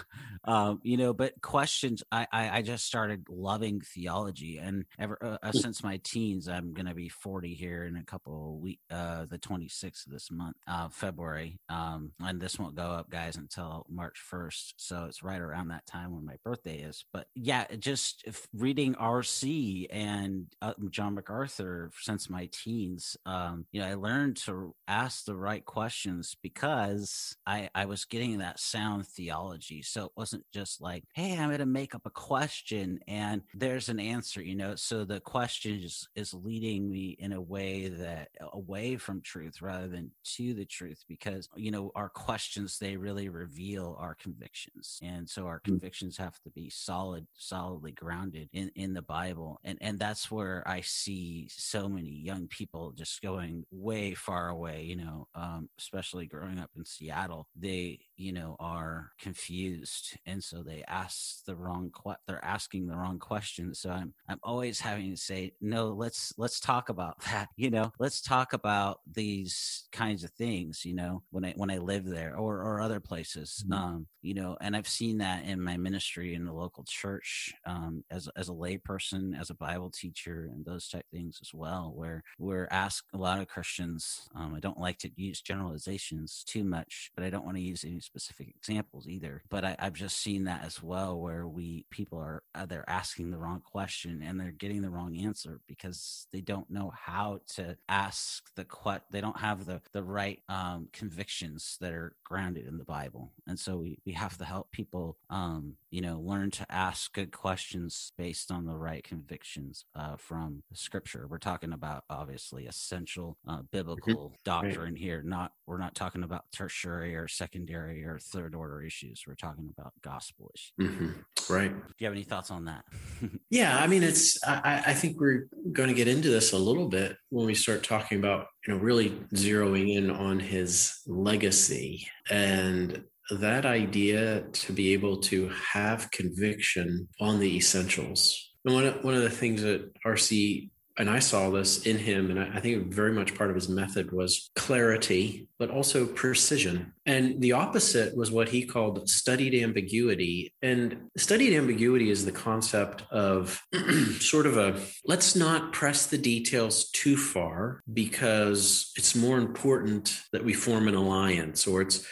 [0.46, 1.12] um, you know.
[1.12, 6.00] But questions, I, I I just started loving theology, and ever uh, uh since my
[6.04, 10.14] teens, I'm gonna be 40 here in a couple of weeks, uh, the 26th of
[10.14, 15.06] this month, uh, February, um, and this won't go up, guys, until March 1st, so
[15.06, 17.06] it's right around that time when my birthday is.
[17.12, 23.88] But yeah, just reading RC and uh, John MacArthur since my teens, um, you know,
[23.88, 29.82] I learned to ask the right questions because I I was getting that sound theology,
[29.82, 33.90] so it wasn't just like, hey, I'm gonna make up a question and there's there's
[33.90, 34.74] an answer, you know.
[34.74, 39.88] So the question is, is leading me in a way that away from truth rather
[39.88, 45.30] than to the truth, because you know our questions they really reveal our convictions, and
[45.30, 45.66] so our mm.
[45.66, 50.63] convictions have to be solid, solidly grounded in in the Bible, and and that's where
[50.66, 56.26] I see so many young people just going way far away, you know, um, especially
[56.26, 61.91] growing up in Seattle, they you know are confused, and so they ask the wrong
[61.91, 66.34] que- they're asking the wrong questions so i'm i'm always having to say no let's
[66.38, 71.21] let's talk about that you know let's talk about these kinds of things you know
[71.32, 73.73] when i when i live there or or other places mm-hmm.
[73.73, 78.03] um you know and i've seen that in my ministry in the local church um
[78.12, 82.23] as as a layperson as a bible teacher and those type things as well where
[82.38, 87.12] we're asked a lot of christians um i don't like to use generalizations too much
[87.15, 90.46] but i don't want to use any specific examples either but I, i've just seen
[90.46, 94.52] that as well where we people are uh, they're asking the wrong question and they're
[94.52, 99.39] getting the wrong answer because they don't know how to ask the que- they don't
[99.39, 104.00] have the the right um, convictions that are grounded in the bible and so we,
[104.06, 108.65] we have to help people um, you know learn to ask good questions based on
[108.65, 113.65] the right convictions uh, from scripture we're talking about obviously essential uh, mm-hmm.
[113.72, 114.36] biblical mm-hmm.
[114.46, 114.98] doctrine right.
[114.98, 119.70] here not we're not talking about tertiary or secondary or third order issues we're talking
[119.78, 121.54] about gospel issues mm-hmm.
[121.54, 122.84] right do you have any thoughts on that
[123.50, 124.42] yeah, I mean, it's.
[124.44, 127.84] I, I think we're going to get into this a little bit when we start
[127.84, 134.93] talking about, you know, really zeroing in on his legacy and that idea to be
[134.93, 138.52] able to have conviction on the essentials.
[138.66, 142.32] And one of, one of the things that RC and I saw this in him,
[142.32, 146.93] and I think very much part of his method was clarity, but also precision.
[147.06, 150.54] And the opposite was what he called studied ambiguity.
[150.62, 153.62] And studied ambiguity is the concept of
[154.20, 160.43] sort of a let's not press the details too far because it's more important that
[160.43, 162.06] we form an alliance or it's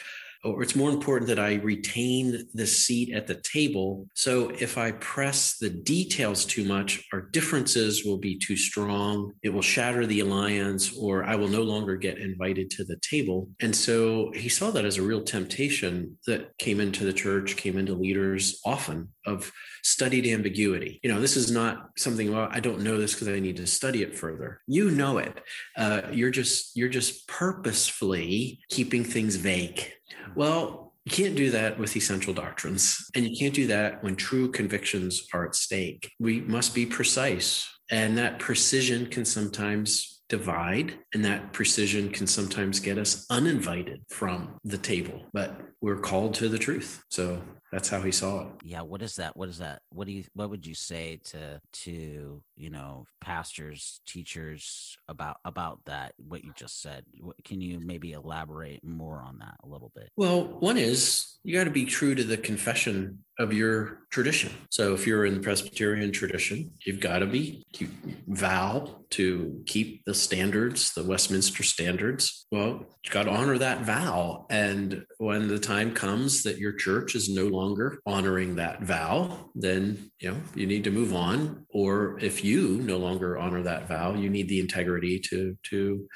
[0.45, 4.07] or it's more important that I retain the seat at the table.
[4.13, 9.33] So if I press the details too much, our differences will be too strong.
[9.41, 13.49] It will shatter the alliance, or I will no longer get invited to the table.
[13.59, 17.77] And so he saw that as a real temptation that came into the church, came
[17.77, 19.51] into leaders often of
[19.83, 20.99] studied ambiguity.
[21.03, 23.67] You know, this is not something, well, I don't know this because I need to
[23.67, 24.61] study it further.
[24.67, 25.41] You know it.
[25.75, 29.91] Uh, you're just, you're just purposefully keeping things vague
[30.35, 34.51] well, you can't do that with essential doctrines, and you can't do that when true
[34.51, 36.11] convictions are at stake.
[36.19, 42.79] We must be precise, and that precision can sometimes divide, and that precision can sometimes
[42.79, 45.21] get us uninvited from the table.
[45.31, 47.03] But we're called to the truth.
[47.09, 47.39] So
[47.75, 48.47] that's how he saw it.
[48.63, 48.83] Yeah.
[48.83, 49.35] What is that?
[49.35, 49.81] What is that?
[49.89, 55.81] What do you, what would you say to, to, you know, pastors, teachers about, about
[55.85, 57.03] that, what you just said?
[57.19, 60.09] what, Can you maybe elaborate more on that a little bit?
[60.15, 64.51] Well, one is you got to be true to the confession of your tradition.
[64.69, 67.89] So if you're in the Presbyterian tradition, you've got to be you
[68.27, 72.47] vow to keep the standards, the Westminster standards.
[72.51, 74.45] Well, you got to honor that vow.
[74.49, 77.64] And when the time comes that your church is no longer
[78.05, 81.65] honoring that vow, then you know you need to move on.
[81.69, 86.07] Or if you no longer honor that vow, you need the integrity to to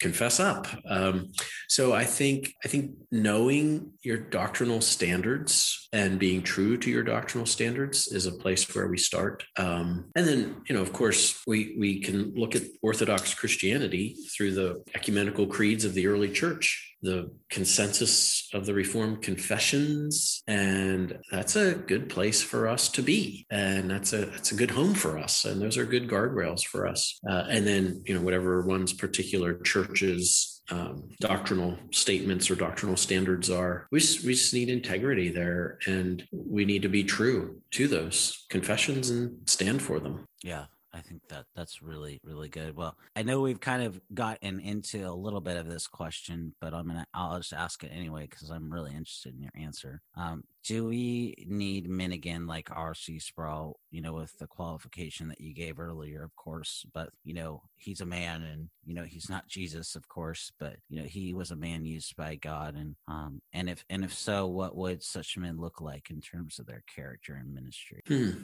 [0.00, 0.66] confess up.
[0.88, 1.32] Um,
[1.68, 7.46] so I think I think knowing your doctrinal standards and being true to your doctrinal
[7.46, 9.44] standards is a place where we start.
[9.56, 14.54] Um, and then you know, of course, we we can look at Orthodox Christianity through
[14.54, 21.56] the ecumenical creeds of the early church the consensus of the Reformed confessions, and that's
[21.56, 25.18] a good place for us to be, and that's a that's a good home for
[25.18, 27.18] us, and those are good guardrails for us.
[27.28, 33.50] Uh, and then you know whatever one's particular church's um, doctrinal statements or doctrinal standards
[33.50, 37.88] are, we just, we just need integrity there, and we need to be true to
[37.88, 40.24] those confessions and stand for them.
[40.42, 42.76] Yeah, I think that that's really really good.
[42.76, 46.74] Well, I know we've kind of gotten into a little bit of this question, but
[46.74, 50.02] I'm gonna I'll just ask it anyway because I'm really interested in your answer.
[50.16, 53.18] Um, do we need men again like R.C.
[53.18, 53.78] Sproul?
[53.90, 58.00] You know, with the qualification that you gave earlier, of course, but you know he's
[58.00, 61.50] a man, and you know he's not Jesus, of course, but you know he was
[61.50, 65.38] a man used by God, and um, and if and if so, what would such
[65.38, 68.02] men look like in terms of their character and ministry?
[68.06, 68.42] Hmm.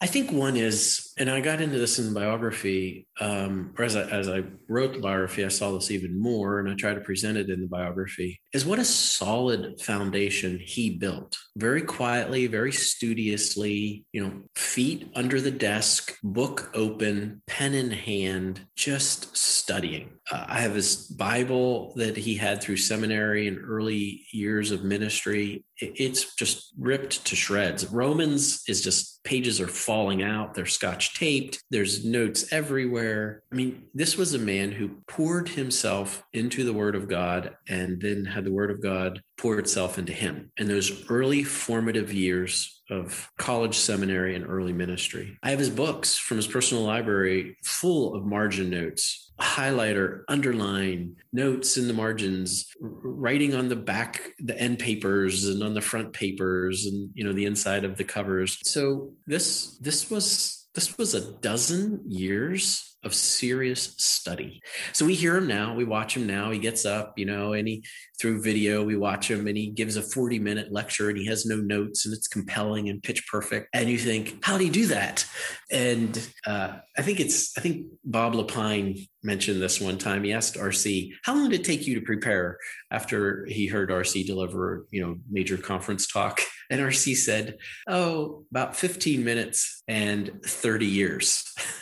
[0.00, 3.96] I think one is, and I got into this in the biography, um, or as
[3.96, 7.00] I, as I wrote the biography, I saw this even more, and I try to
[7.00, 8.40] present it in the biography.
[8.54, 15.40] Is what a solid foundation he built very quietly, very studiously, you know, feet under
[15.40, 20.10] the desk, book open, pen in hand, just studying.
[20.30, 25.64] Uh, I have his Bible that he had through seminary and early years of ministry.
[25.80, 27.86] It's just ripped to shreds.
[27.86, 30.54] Romans is just pages are falling out.
[30.54, 31.62] They're scotch taped.
[31.70, 33.42] There's notes everywhere.
[33.52, 38.00] I mean, this was a man who poured himself into the Word of God and
[38.00, 40.52] then had the Word of God pour itself into him.
[40.56, 46.16] In those early formative years of college, seminary, and early ministry, I have his books
[46.16, 53.54] from his personal library full of margin notes highlighter, underline, notes in the margins, writing
[53.54, 57.46] on the back, the end papers and on the front papers and you know the
[57.46, 58.58] inside of the covers.
[58.64, 64.60] So this this was this was a dozen years of serious study.
[64.92, 66.50] So we hear him now, we watch him now.
[66.50, 67.84] He gets up, you know, and he
[68.20, 71.46] through video, we watch him and he gives a 40 minute lecture and he has
[71.46, 73.68] no notes and it's compelling and pitch perfect.
[73.72, 75.24] And you think, how did he do that?
[75.70, 80.22] And uh, I think it's, I think Bob Lepine mentioned this one time.
[80.22, 82.58] He asked RC, how long did it take you to prepare
[82.90, 86.40] after he heard RC deliver, you know, major conference talk?
[86.68, 87.56] And RC said,
[87.88, 91.44] oh, about 15 minutes and 30 years.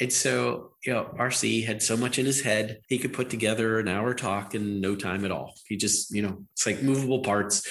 [0.00, 3.78] and so, you know, RC had so much in his head, he could put together
[3.78, 5.54] an hour talk in no time at all.
[5.66, 7.66] He just, you know, it's like movable parts,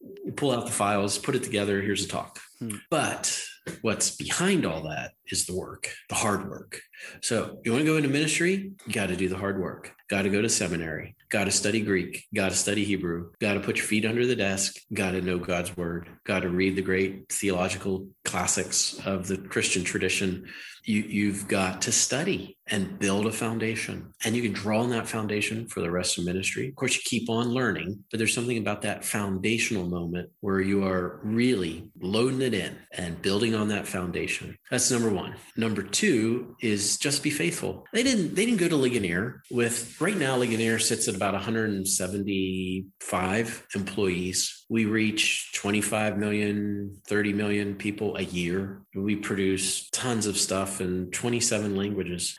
[0.00, 2.40] You pull out the files, put it together, here's a talk.
[2.58, 2.76] Hmm.
[2.90, 3.38] But
[3.82, 6.80] what's behind all that is the work, the hard work.
[7.20, 9.92] So you want to go into ministry, you got to do the hard work.
[10.10, 13.60] Got to go to seminary, got to study Greek, got to study Hebrew, got to
[13.60, 16.82] put your feet under the desk, got to know God's word, got to read the
[16.82, 20.46] great theological classics of the Christian tradition.
[20.84, 24.12] You, you've got to study and build a foundation.
[24.22, 26.68] And you can draw on that foundation for the rest of ministry.
[26.68, 30.84] Of course you keep on learning but there's something about that foundational moment where you
[30.84, 34.56] are really loading it in and building on that foundation.
[34.70, 35.34] That's number one.
[35.56, 37.86] Number two is just be faithful.
[37.92, 39.42] They didn't they didn't go to ligonier.
[39.50, 44.64] With right now ligonier sits at about 175 employees.
[44.68, 48.82] We reach 25 million 30 million people a year.
[48.94, 52.38] We produce tons of stuff in 27 languages.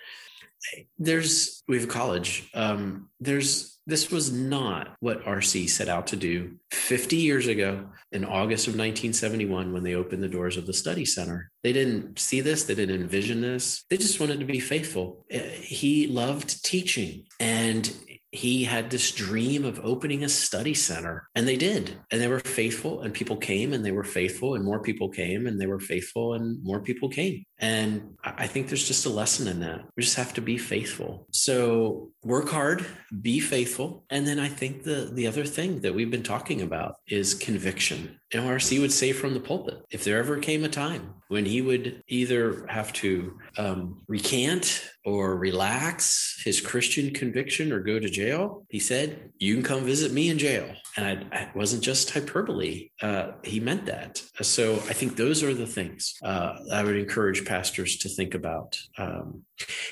[0.97, 2.49] There's we have a college.
[2.53, 8.25] Um, there's this was not what rc set out to do 50 years ago in
[8.25, 11.51] august of 1971 when they opened the doors of the study center.
[11.63, 12.63] They didn't see this.
[12.63, 13.83] They didn't envision this.
[13.89, 15.25] They just wanted to be faithful.
[15.29, 17.25] Eh, he loved teaching.
[17.39, 17.91] And
[18.36, 22.39] he had this dream of opening a study center and they did and they were
[22.39, 25.79] faithful and people came and they were faithful and more people came and they were
[25.79, 27.45] faithful and more people came.
[27.59, 29.81] And i think there's just a lesson in that.
[29.95, 31.27] We just have to be faithful.
[31.31, 32.86] So work hard
[33.21, 34.05] be faithful.
[34.09, 38.19] And then i think the the other thing that we've been talking about is conviction
[38.41, 42.03] RC would say from the pulpit if there ever came a time when he would
[42.07, 48.79] either have to um, recant or relax his Christian conviction or go to jail, he
[48.79, 50.67] said, You can come visit me in jail.
[50.97, 54.21] And it wasn't just hyperbole, uh, he meant that.
[54.41, 58.79] So I think those are the things uh, I would encourage pastors to think about.
[58.97, 59.43] Um,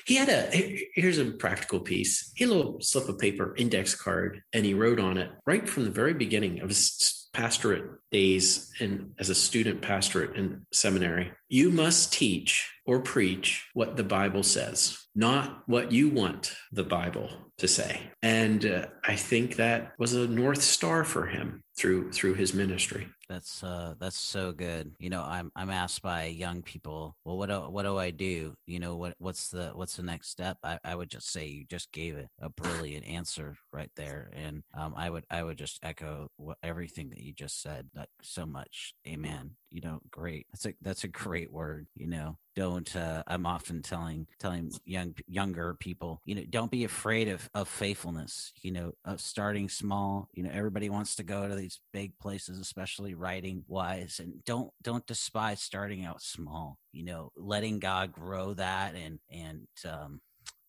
[0.05, 2.31] he had a, here's a practical piece.
[2.35, 5.67] He had a little slip of paper, index card, and he wrote on it right
[5.67, 11.31] from the very beginning of his pastorate days and as a student pastorate in seminary,
[11.49, 17.29] you must teach or preach what the Bible says, not what you want the Bible
[17.57, 18.01] to say.
[18.21, 23.07] And uh, I think that was a north star for him through through his ministry.
[23.30, 24.95] That's uh that's so good.
[24.99, 28.55] You know, I'm I'm asked by young people, well what do what do I do?
[28.67, 30.57] You know, what what's the what's the next step?
[30.63, 34.30] I, I would just say you just gave it a brilliant answer right there.
[34.34, 38.09] And um I would I would just echo what, everything that you just said like
[38.21, 38.93] so much.
[39.07, 39.51] Amen.
[39.71, 40.45] You know, great.
[40.51, 42.38] That's a that's a great word, you know.
[42.55, 47.49] Don't uh I'm often telling telling young younger people, you know, don't be afraid of
[47.55, 50.30] of faithfulness, you know, of starting small.
[50.34, 54.72] You know, everybody wants to go to these big places, especially writing wise, and don't
[54.82, 56.78] don't despise starting out small.
[56.91, 60.22] You know, letting God grow that and and um,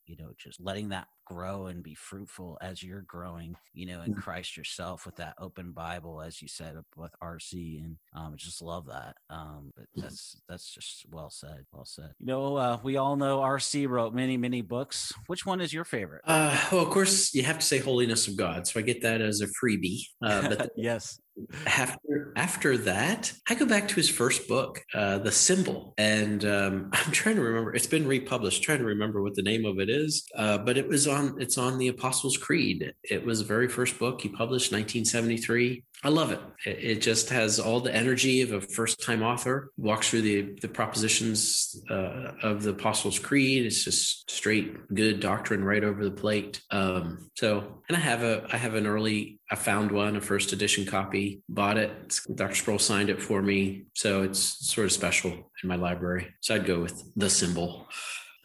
[0.06, 4.14] you know, just letting that grow and be fruitful as you're growing, you know, in
[4.14, 8.86] Christ yourself with that open Bible, as you said with RC, and um, just love
[8.86, 9.16] that.
[9.30, 12.10] Um, but that's that's just well said, well said.
[12.18, 15.12] You know, uh, we all know RC wrote many many books.
[15.26, 16.22] Which one is your favorite?
[16.24, 19.20] Uh, well, of course, you have to say "Holiness of God," so I get that
[19.20, 20.00] as a freebie.
[20.22, 21.18] Uh, but yes,
[21.66, 26.90] after after that i go back to his first book uh, the symbol and um,
[26.92, 29.90] i'm trying to remember it's been republished trying to remember what the name of it
[29.90, 33.68] is uh, but it was on it's on the apostles creed it was the very
[33.68, 36.40] first book he published 1973 I love it.
[36.66, 40.68] It just has all the energy of a first time author, walks through the, the
[40.68, 43.64] propositions uh, of the Apostles' Creed.
[43.64, 46.60] It's just straight good doctrine right over the plate.
[46.70, 50.52] Um, so, and I have a, I have an early, I found one, a first
[50.52, 52.20] edition copy, bought it.
[52.34, 52.54] Dr.
[52.54, 53.86] Sproul signed it for me.
[53.94, 56.34] So it's sort of special in my library.
[56.42, 57.88] So I'd go with the symbol.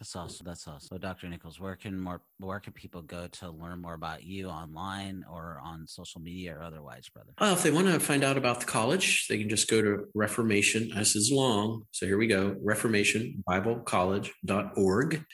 [0.00, 0.44] That's awesome.
[0.46, 0.88] That's awesome.
[0.90, 1.28] So, Dr.
[1.28, 5.60] Nichols, where can more where can people go to learn more about you online or
[5.62, 7.32] on social media or otherwise, brother?
[7.38, 10.06] Well, if they want to find out about the college, they can just go to
[10.14, 10.90] Reformation.
[10.96, 12.56] This is long, so here we go.
[12.64, 15.24] ReformationBibleCollege.org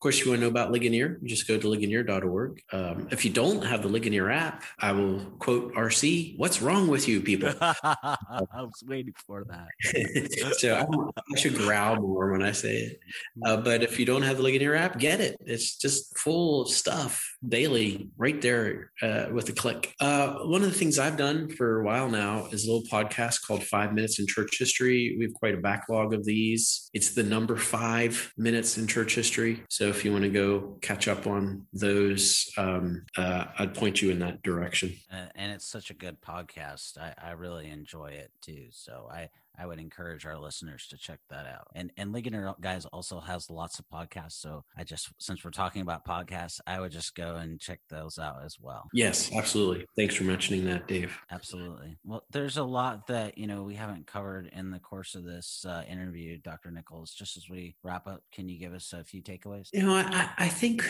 [0.00, 2.62] course, you want to know about Ligonier, you just go to ligonier.org.
[2.72, 7.06] Um, if you don't have the Ligonier app, I will quote RC, what's wrong with
[7.06, 7.52] you people?
[7.60, 8.16] I
[8.54, 10.52] was waiting for that.
[10.58, 13.00] so I, I, should growl more when I say it.
[13.44, 15.36] Uh, but if you don't have the Ligonier app, get it.
[15.44, 19.94] It's just full of stuff daily right there uh, with a click.
[20.00, 23.46] Uh, one of the things I've done for a while now is a little podcast
[23.46, 25.16] called Five Minutes in Church History.
[25.18, 26.90] We have quite a backlog of these.
[26.94, 29.62] It's the number five minutes in church history.
[29.68, 34.10] So if you want to go catch up on those, um, uh, I'd point you
[34.10, 34.96] in that direction.
[35.12, 36.96] Uh, and it's such a good podcast.
[36.96, 38.68] I, I really enjoy it too.
[38.70, 39.28] So I,
[39.58, 41.68] I would encourage our listeners to check that out.
[41.74, 44.40] And and Ligonier guys also has lots of podcasts.
[44.40, 48.18] So I just since we're talking about podcasts, I would just go and check those
[48.18, 48.88] out as well.
[48.92, 49.86] Yes, absolutely.
[49.96, 51.16] Thanks for mentioning that, Dave.
[51.30, 51.96] Absolutely.
[52.04, 55.64] Well, there's a lot that you know we haven't covered in the course of this
[55.68, 56.70] uh, interview, Dr.
[56.70, 57.12] Nichols.
[57.12, 59.68] Just as we wrap up, can you give us a few takeaways?
[59.72, 60.84] You know, I, I think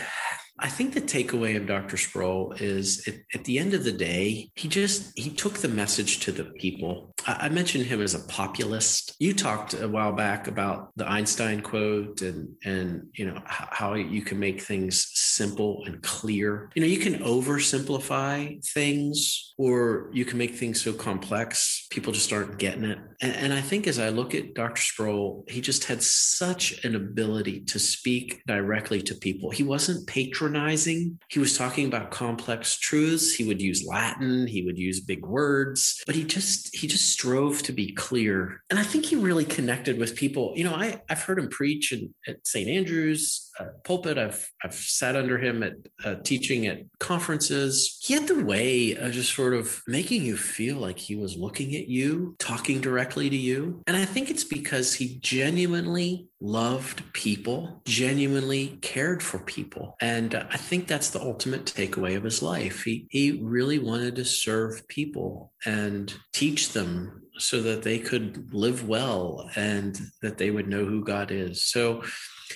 [0.61, 1.97] I think the takeaway of Dr.
[1.97, 6.21] Sproul is at, at, the end of the day, he just he took the message
[6.21, 7.15] to the people.
[7.27, 9.17] I, I, mentioned him as a populist.
[9.19, 13.95] You talked a while back about the Einstein quote and and you know how, how
[13.95, 16.71] you can make things simple and clear.
[16.75, 22.33] You know, you can oversimplify things or you can make things so complex people just
[22.33, 22.99] aren't getting it.
[23.21, 24.81] And, and I think as I look at Dr.
[24.81, 29.51] Sproul, he just had such an ability to speak directly to people.
[29.51, 30.07] He wasn't
[30.51, 31.19] patronizing.
[31.29, 33.35] He was talking about complex truths.
[33.35, 37.63] He would use Latin, he would use big words, but he just he just strove
[37.63, 38.63] to be clear.
[38.71, 40.53] And I think he really connected with people.
[40.57, 42.69] You know, I, I've heard him preach in, at St.
[42.69, 44.19] Andrews uh, pulpit.
[44.19, 45.75] I've I've sat under him at
[46.05, 47.99] uh, teaching at conferences.
[48.03, 51.75] He had the way of just sort of making you feel like he was looking
[51.77, 53.83] at you, talking directly to you.
[53.87, 59.97] And I think it's because he genuinely loved people, genuinely cared for people.
[60.01, 62.83] And I think that's the ultimate takeaway of his life.
[62.85, 68.87] He, he really wanted to serve people and teach them so that they could live
[68.87, 71.65] well and that they would know who God is.
[71.65, 72.03] So,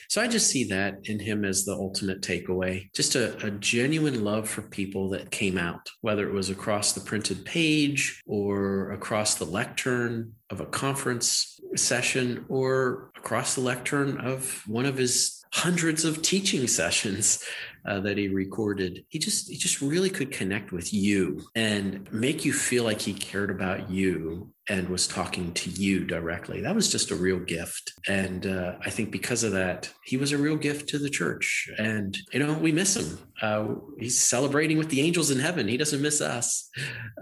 [0.09, 4.25] so I just see that in him as the ultimate takeaway, just a, a, genuine
[4.25, 9.37] love for people that came out, whether it was across the printed page or across
[9.37, 16.05] the lectern of a conference session or across the lectern of one of his hundreds
[16.05, 17.43] of teaching sessions
[17.87, 19.05] uh, that he recorded.
[19.09, 23.13] He just he just really could connect with you and make you feel like he
[23.13, 26.63] cared about you and was talking to you directly.
[26.63, 30.33] That was just a real gift, and uh, I think because of that, he was
[30.33, 31.69] a real gift to the church.
[31.79, 33.19] And you know, we miss him.
[33.43, 35.69] Uh, he's celebrating with the angels in heaven.
[35.69, 36.71] He doesn't miss us,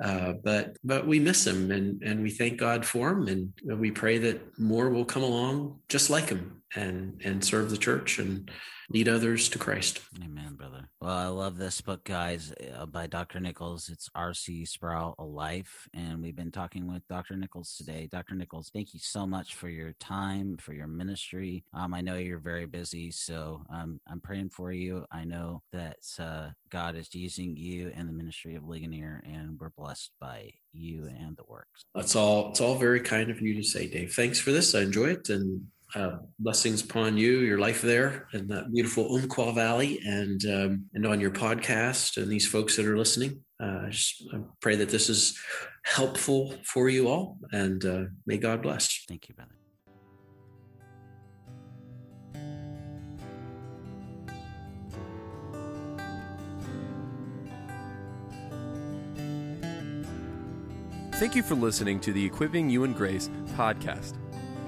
[0.03, 3.91] uh, but but we miss him, and and we thank God for him, and we
[3.91, 8.51] pray that more will come along just like him and and serve the church and
[8.91, 10.01] lead others to Christ.
[10.23, 10.89] Amen, brother.
[11.01, 13.41] Well, I love this book, guys, uh, by Dr.
[13.41, 13.89] Nichols.
[13.89, 14.67] It's R.C.
[14.67, 15.89] Sproul, A Life.
[15.95, 17.37] And we've been talking with Dr.
[17.37, 18.09] Nichols today.
[18.11, 18.35] Dr.
[18.35, 21.65] Nichols, thank you so much for your time, for your ministry.
[21.73, 25.07] Um, I know you're very busy, so um, I'm praying for you.
[25.11, 29.71] I know that uh, God is using you and the ministry of Ligonier, and we're
[29.71, 31.85] blessed by you and the works.
[31.95, 32.51] That's all.
[32.51, 34.15] It's all very kind of you to say, Dave.
[34.15, 34.75] Thanks for this.
[34.75, 35.29] I enjoy it.
[35.29, 40.87] And uh, blessings upon you, your life there in that beautiful Umpqua Valley, and um,
[40.95, 43.43] and on your podcast and these folks that are listening.
[43.63, 45.39] Uh, I just I pray that this is
[45.85, 49.05] helpful for you all, and uh, may God bless.
[49.09, 49.53] Thank you, brother.
[61.23, 64.17] Thank you for listening to the Equipping You in Grace podcast.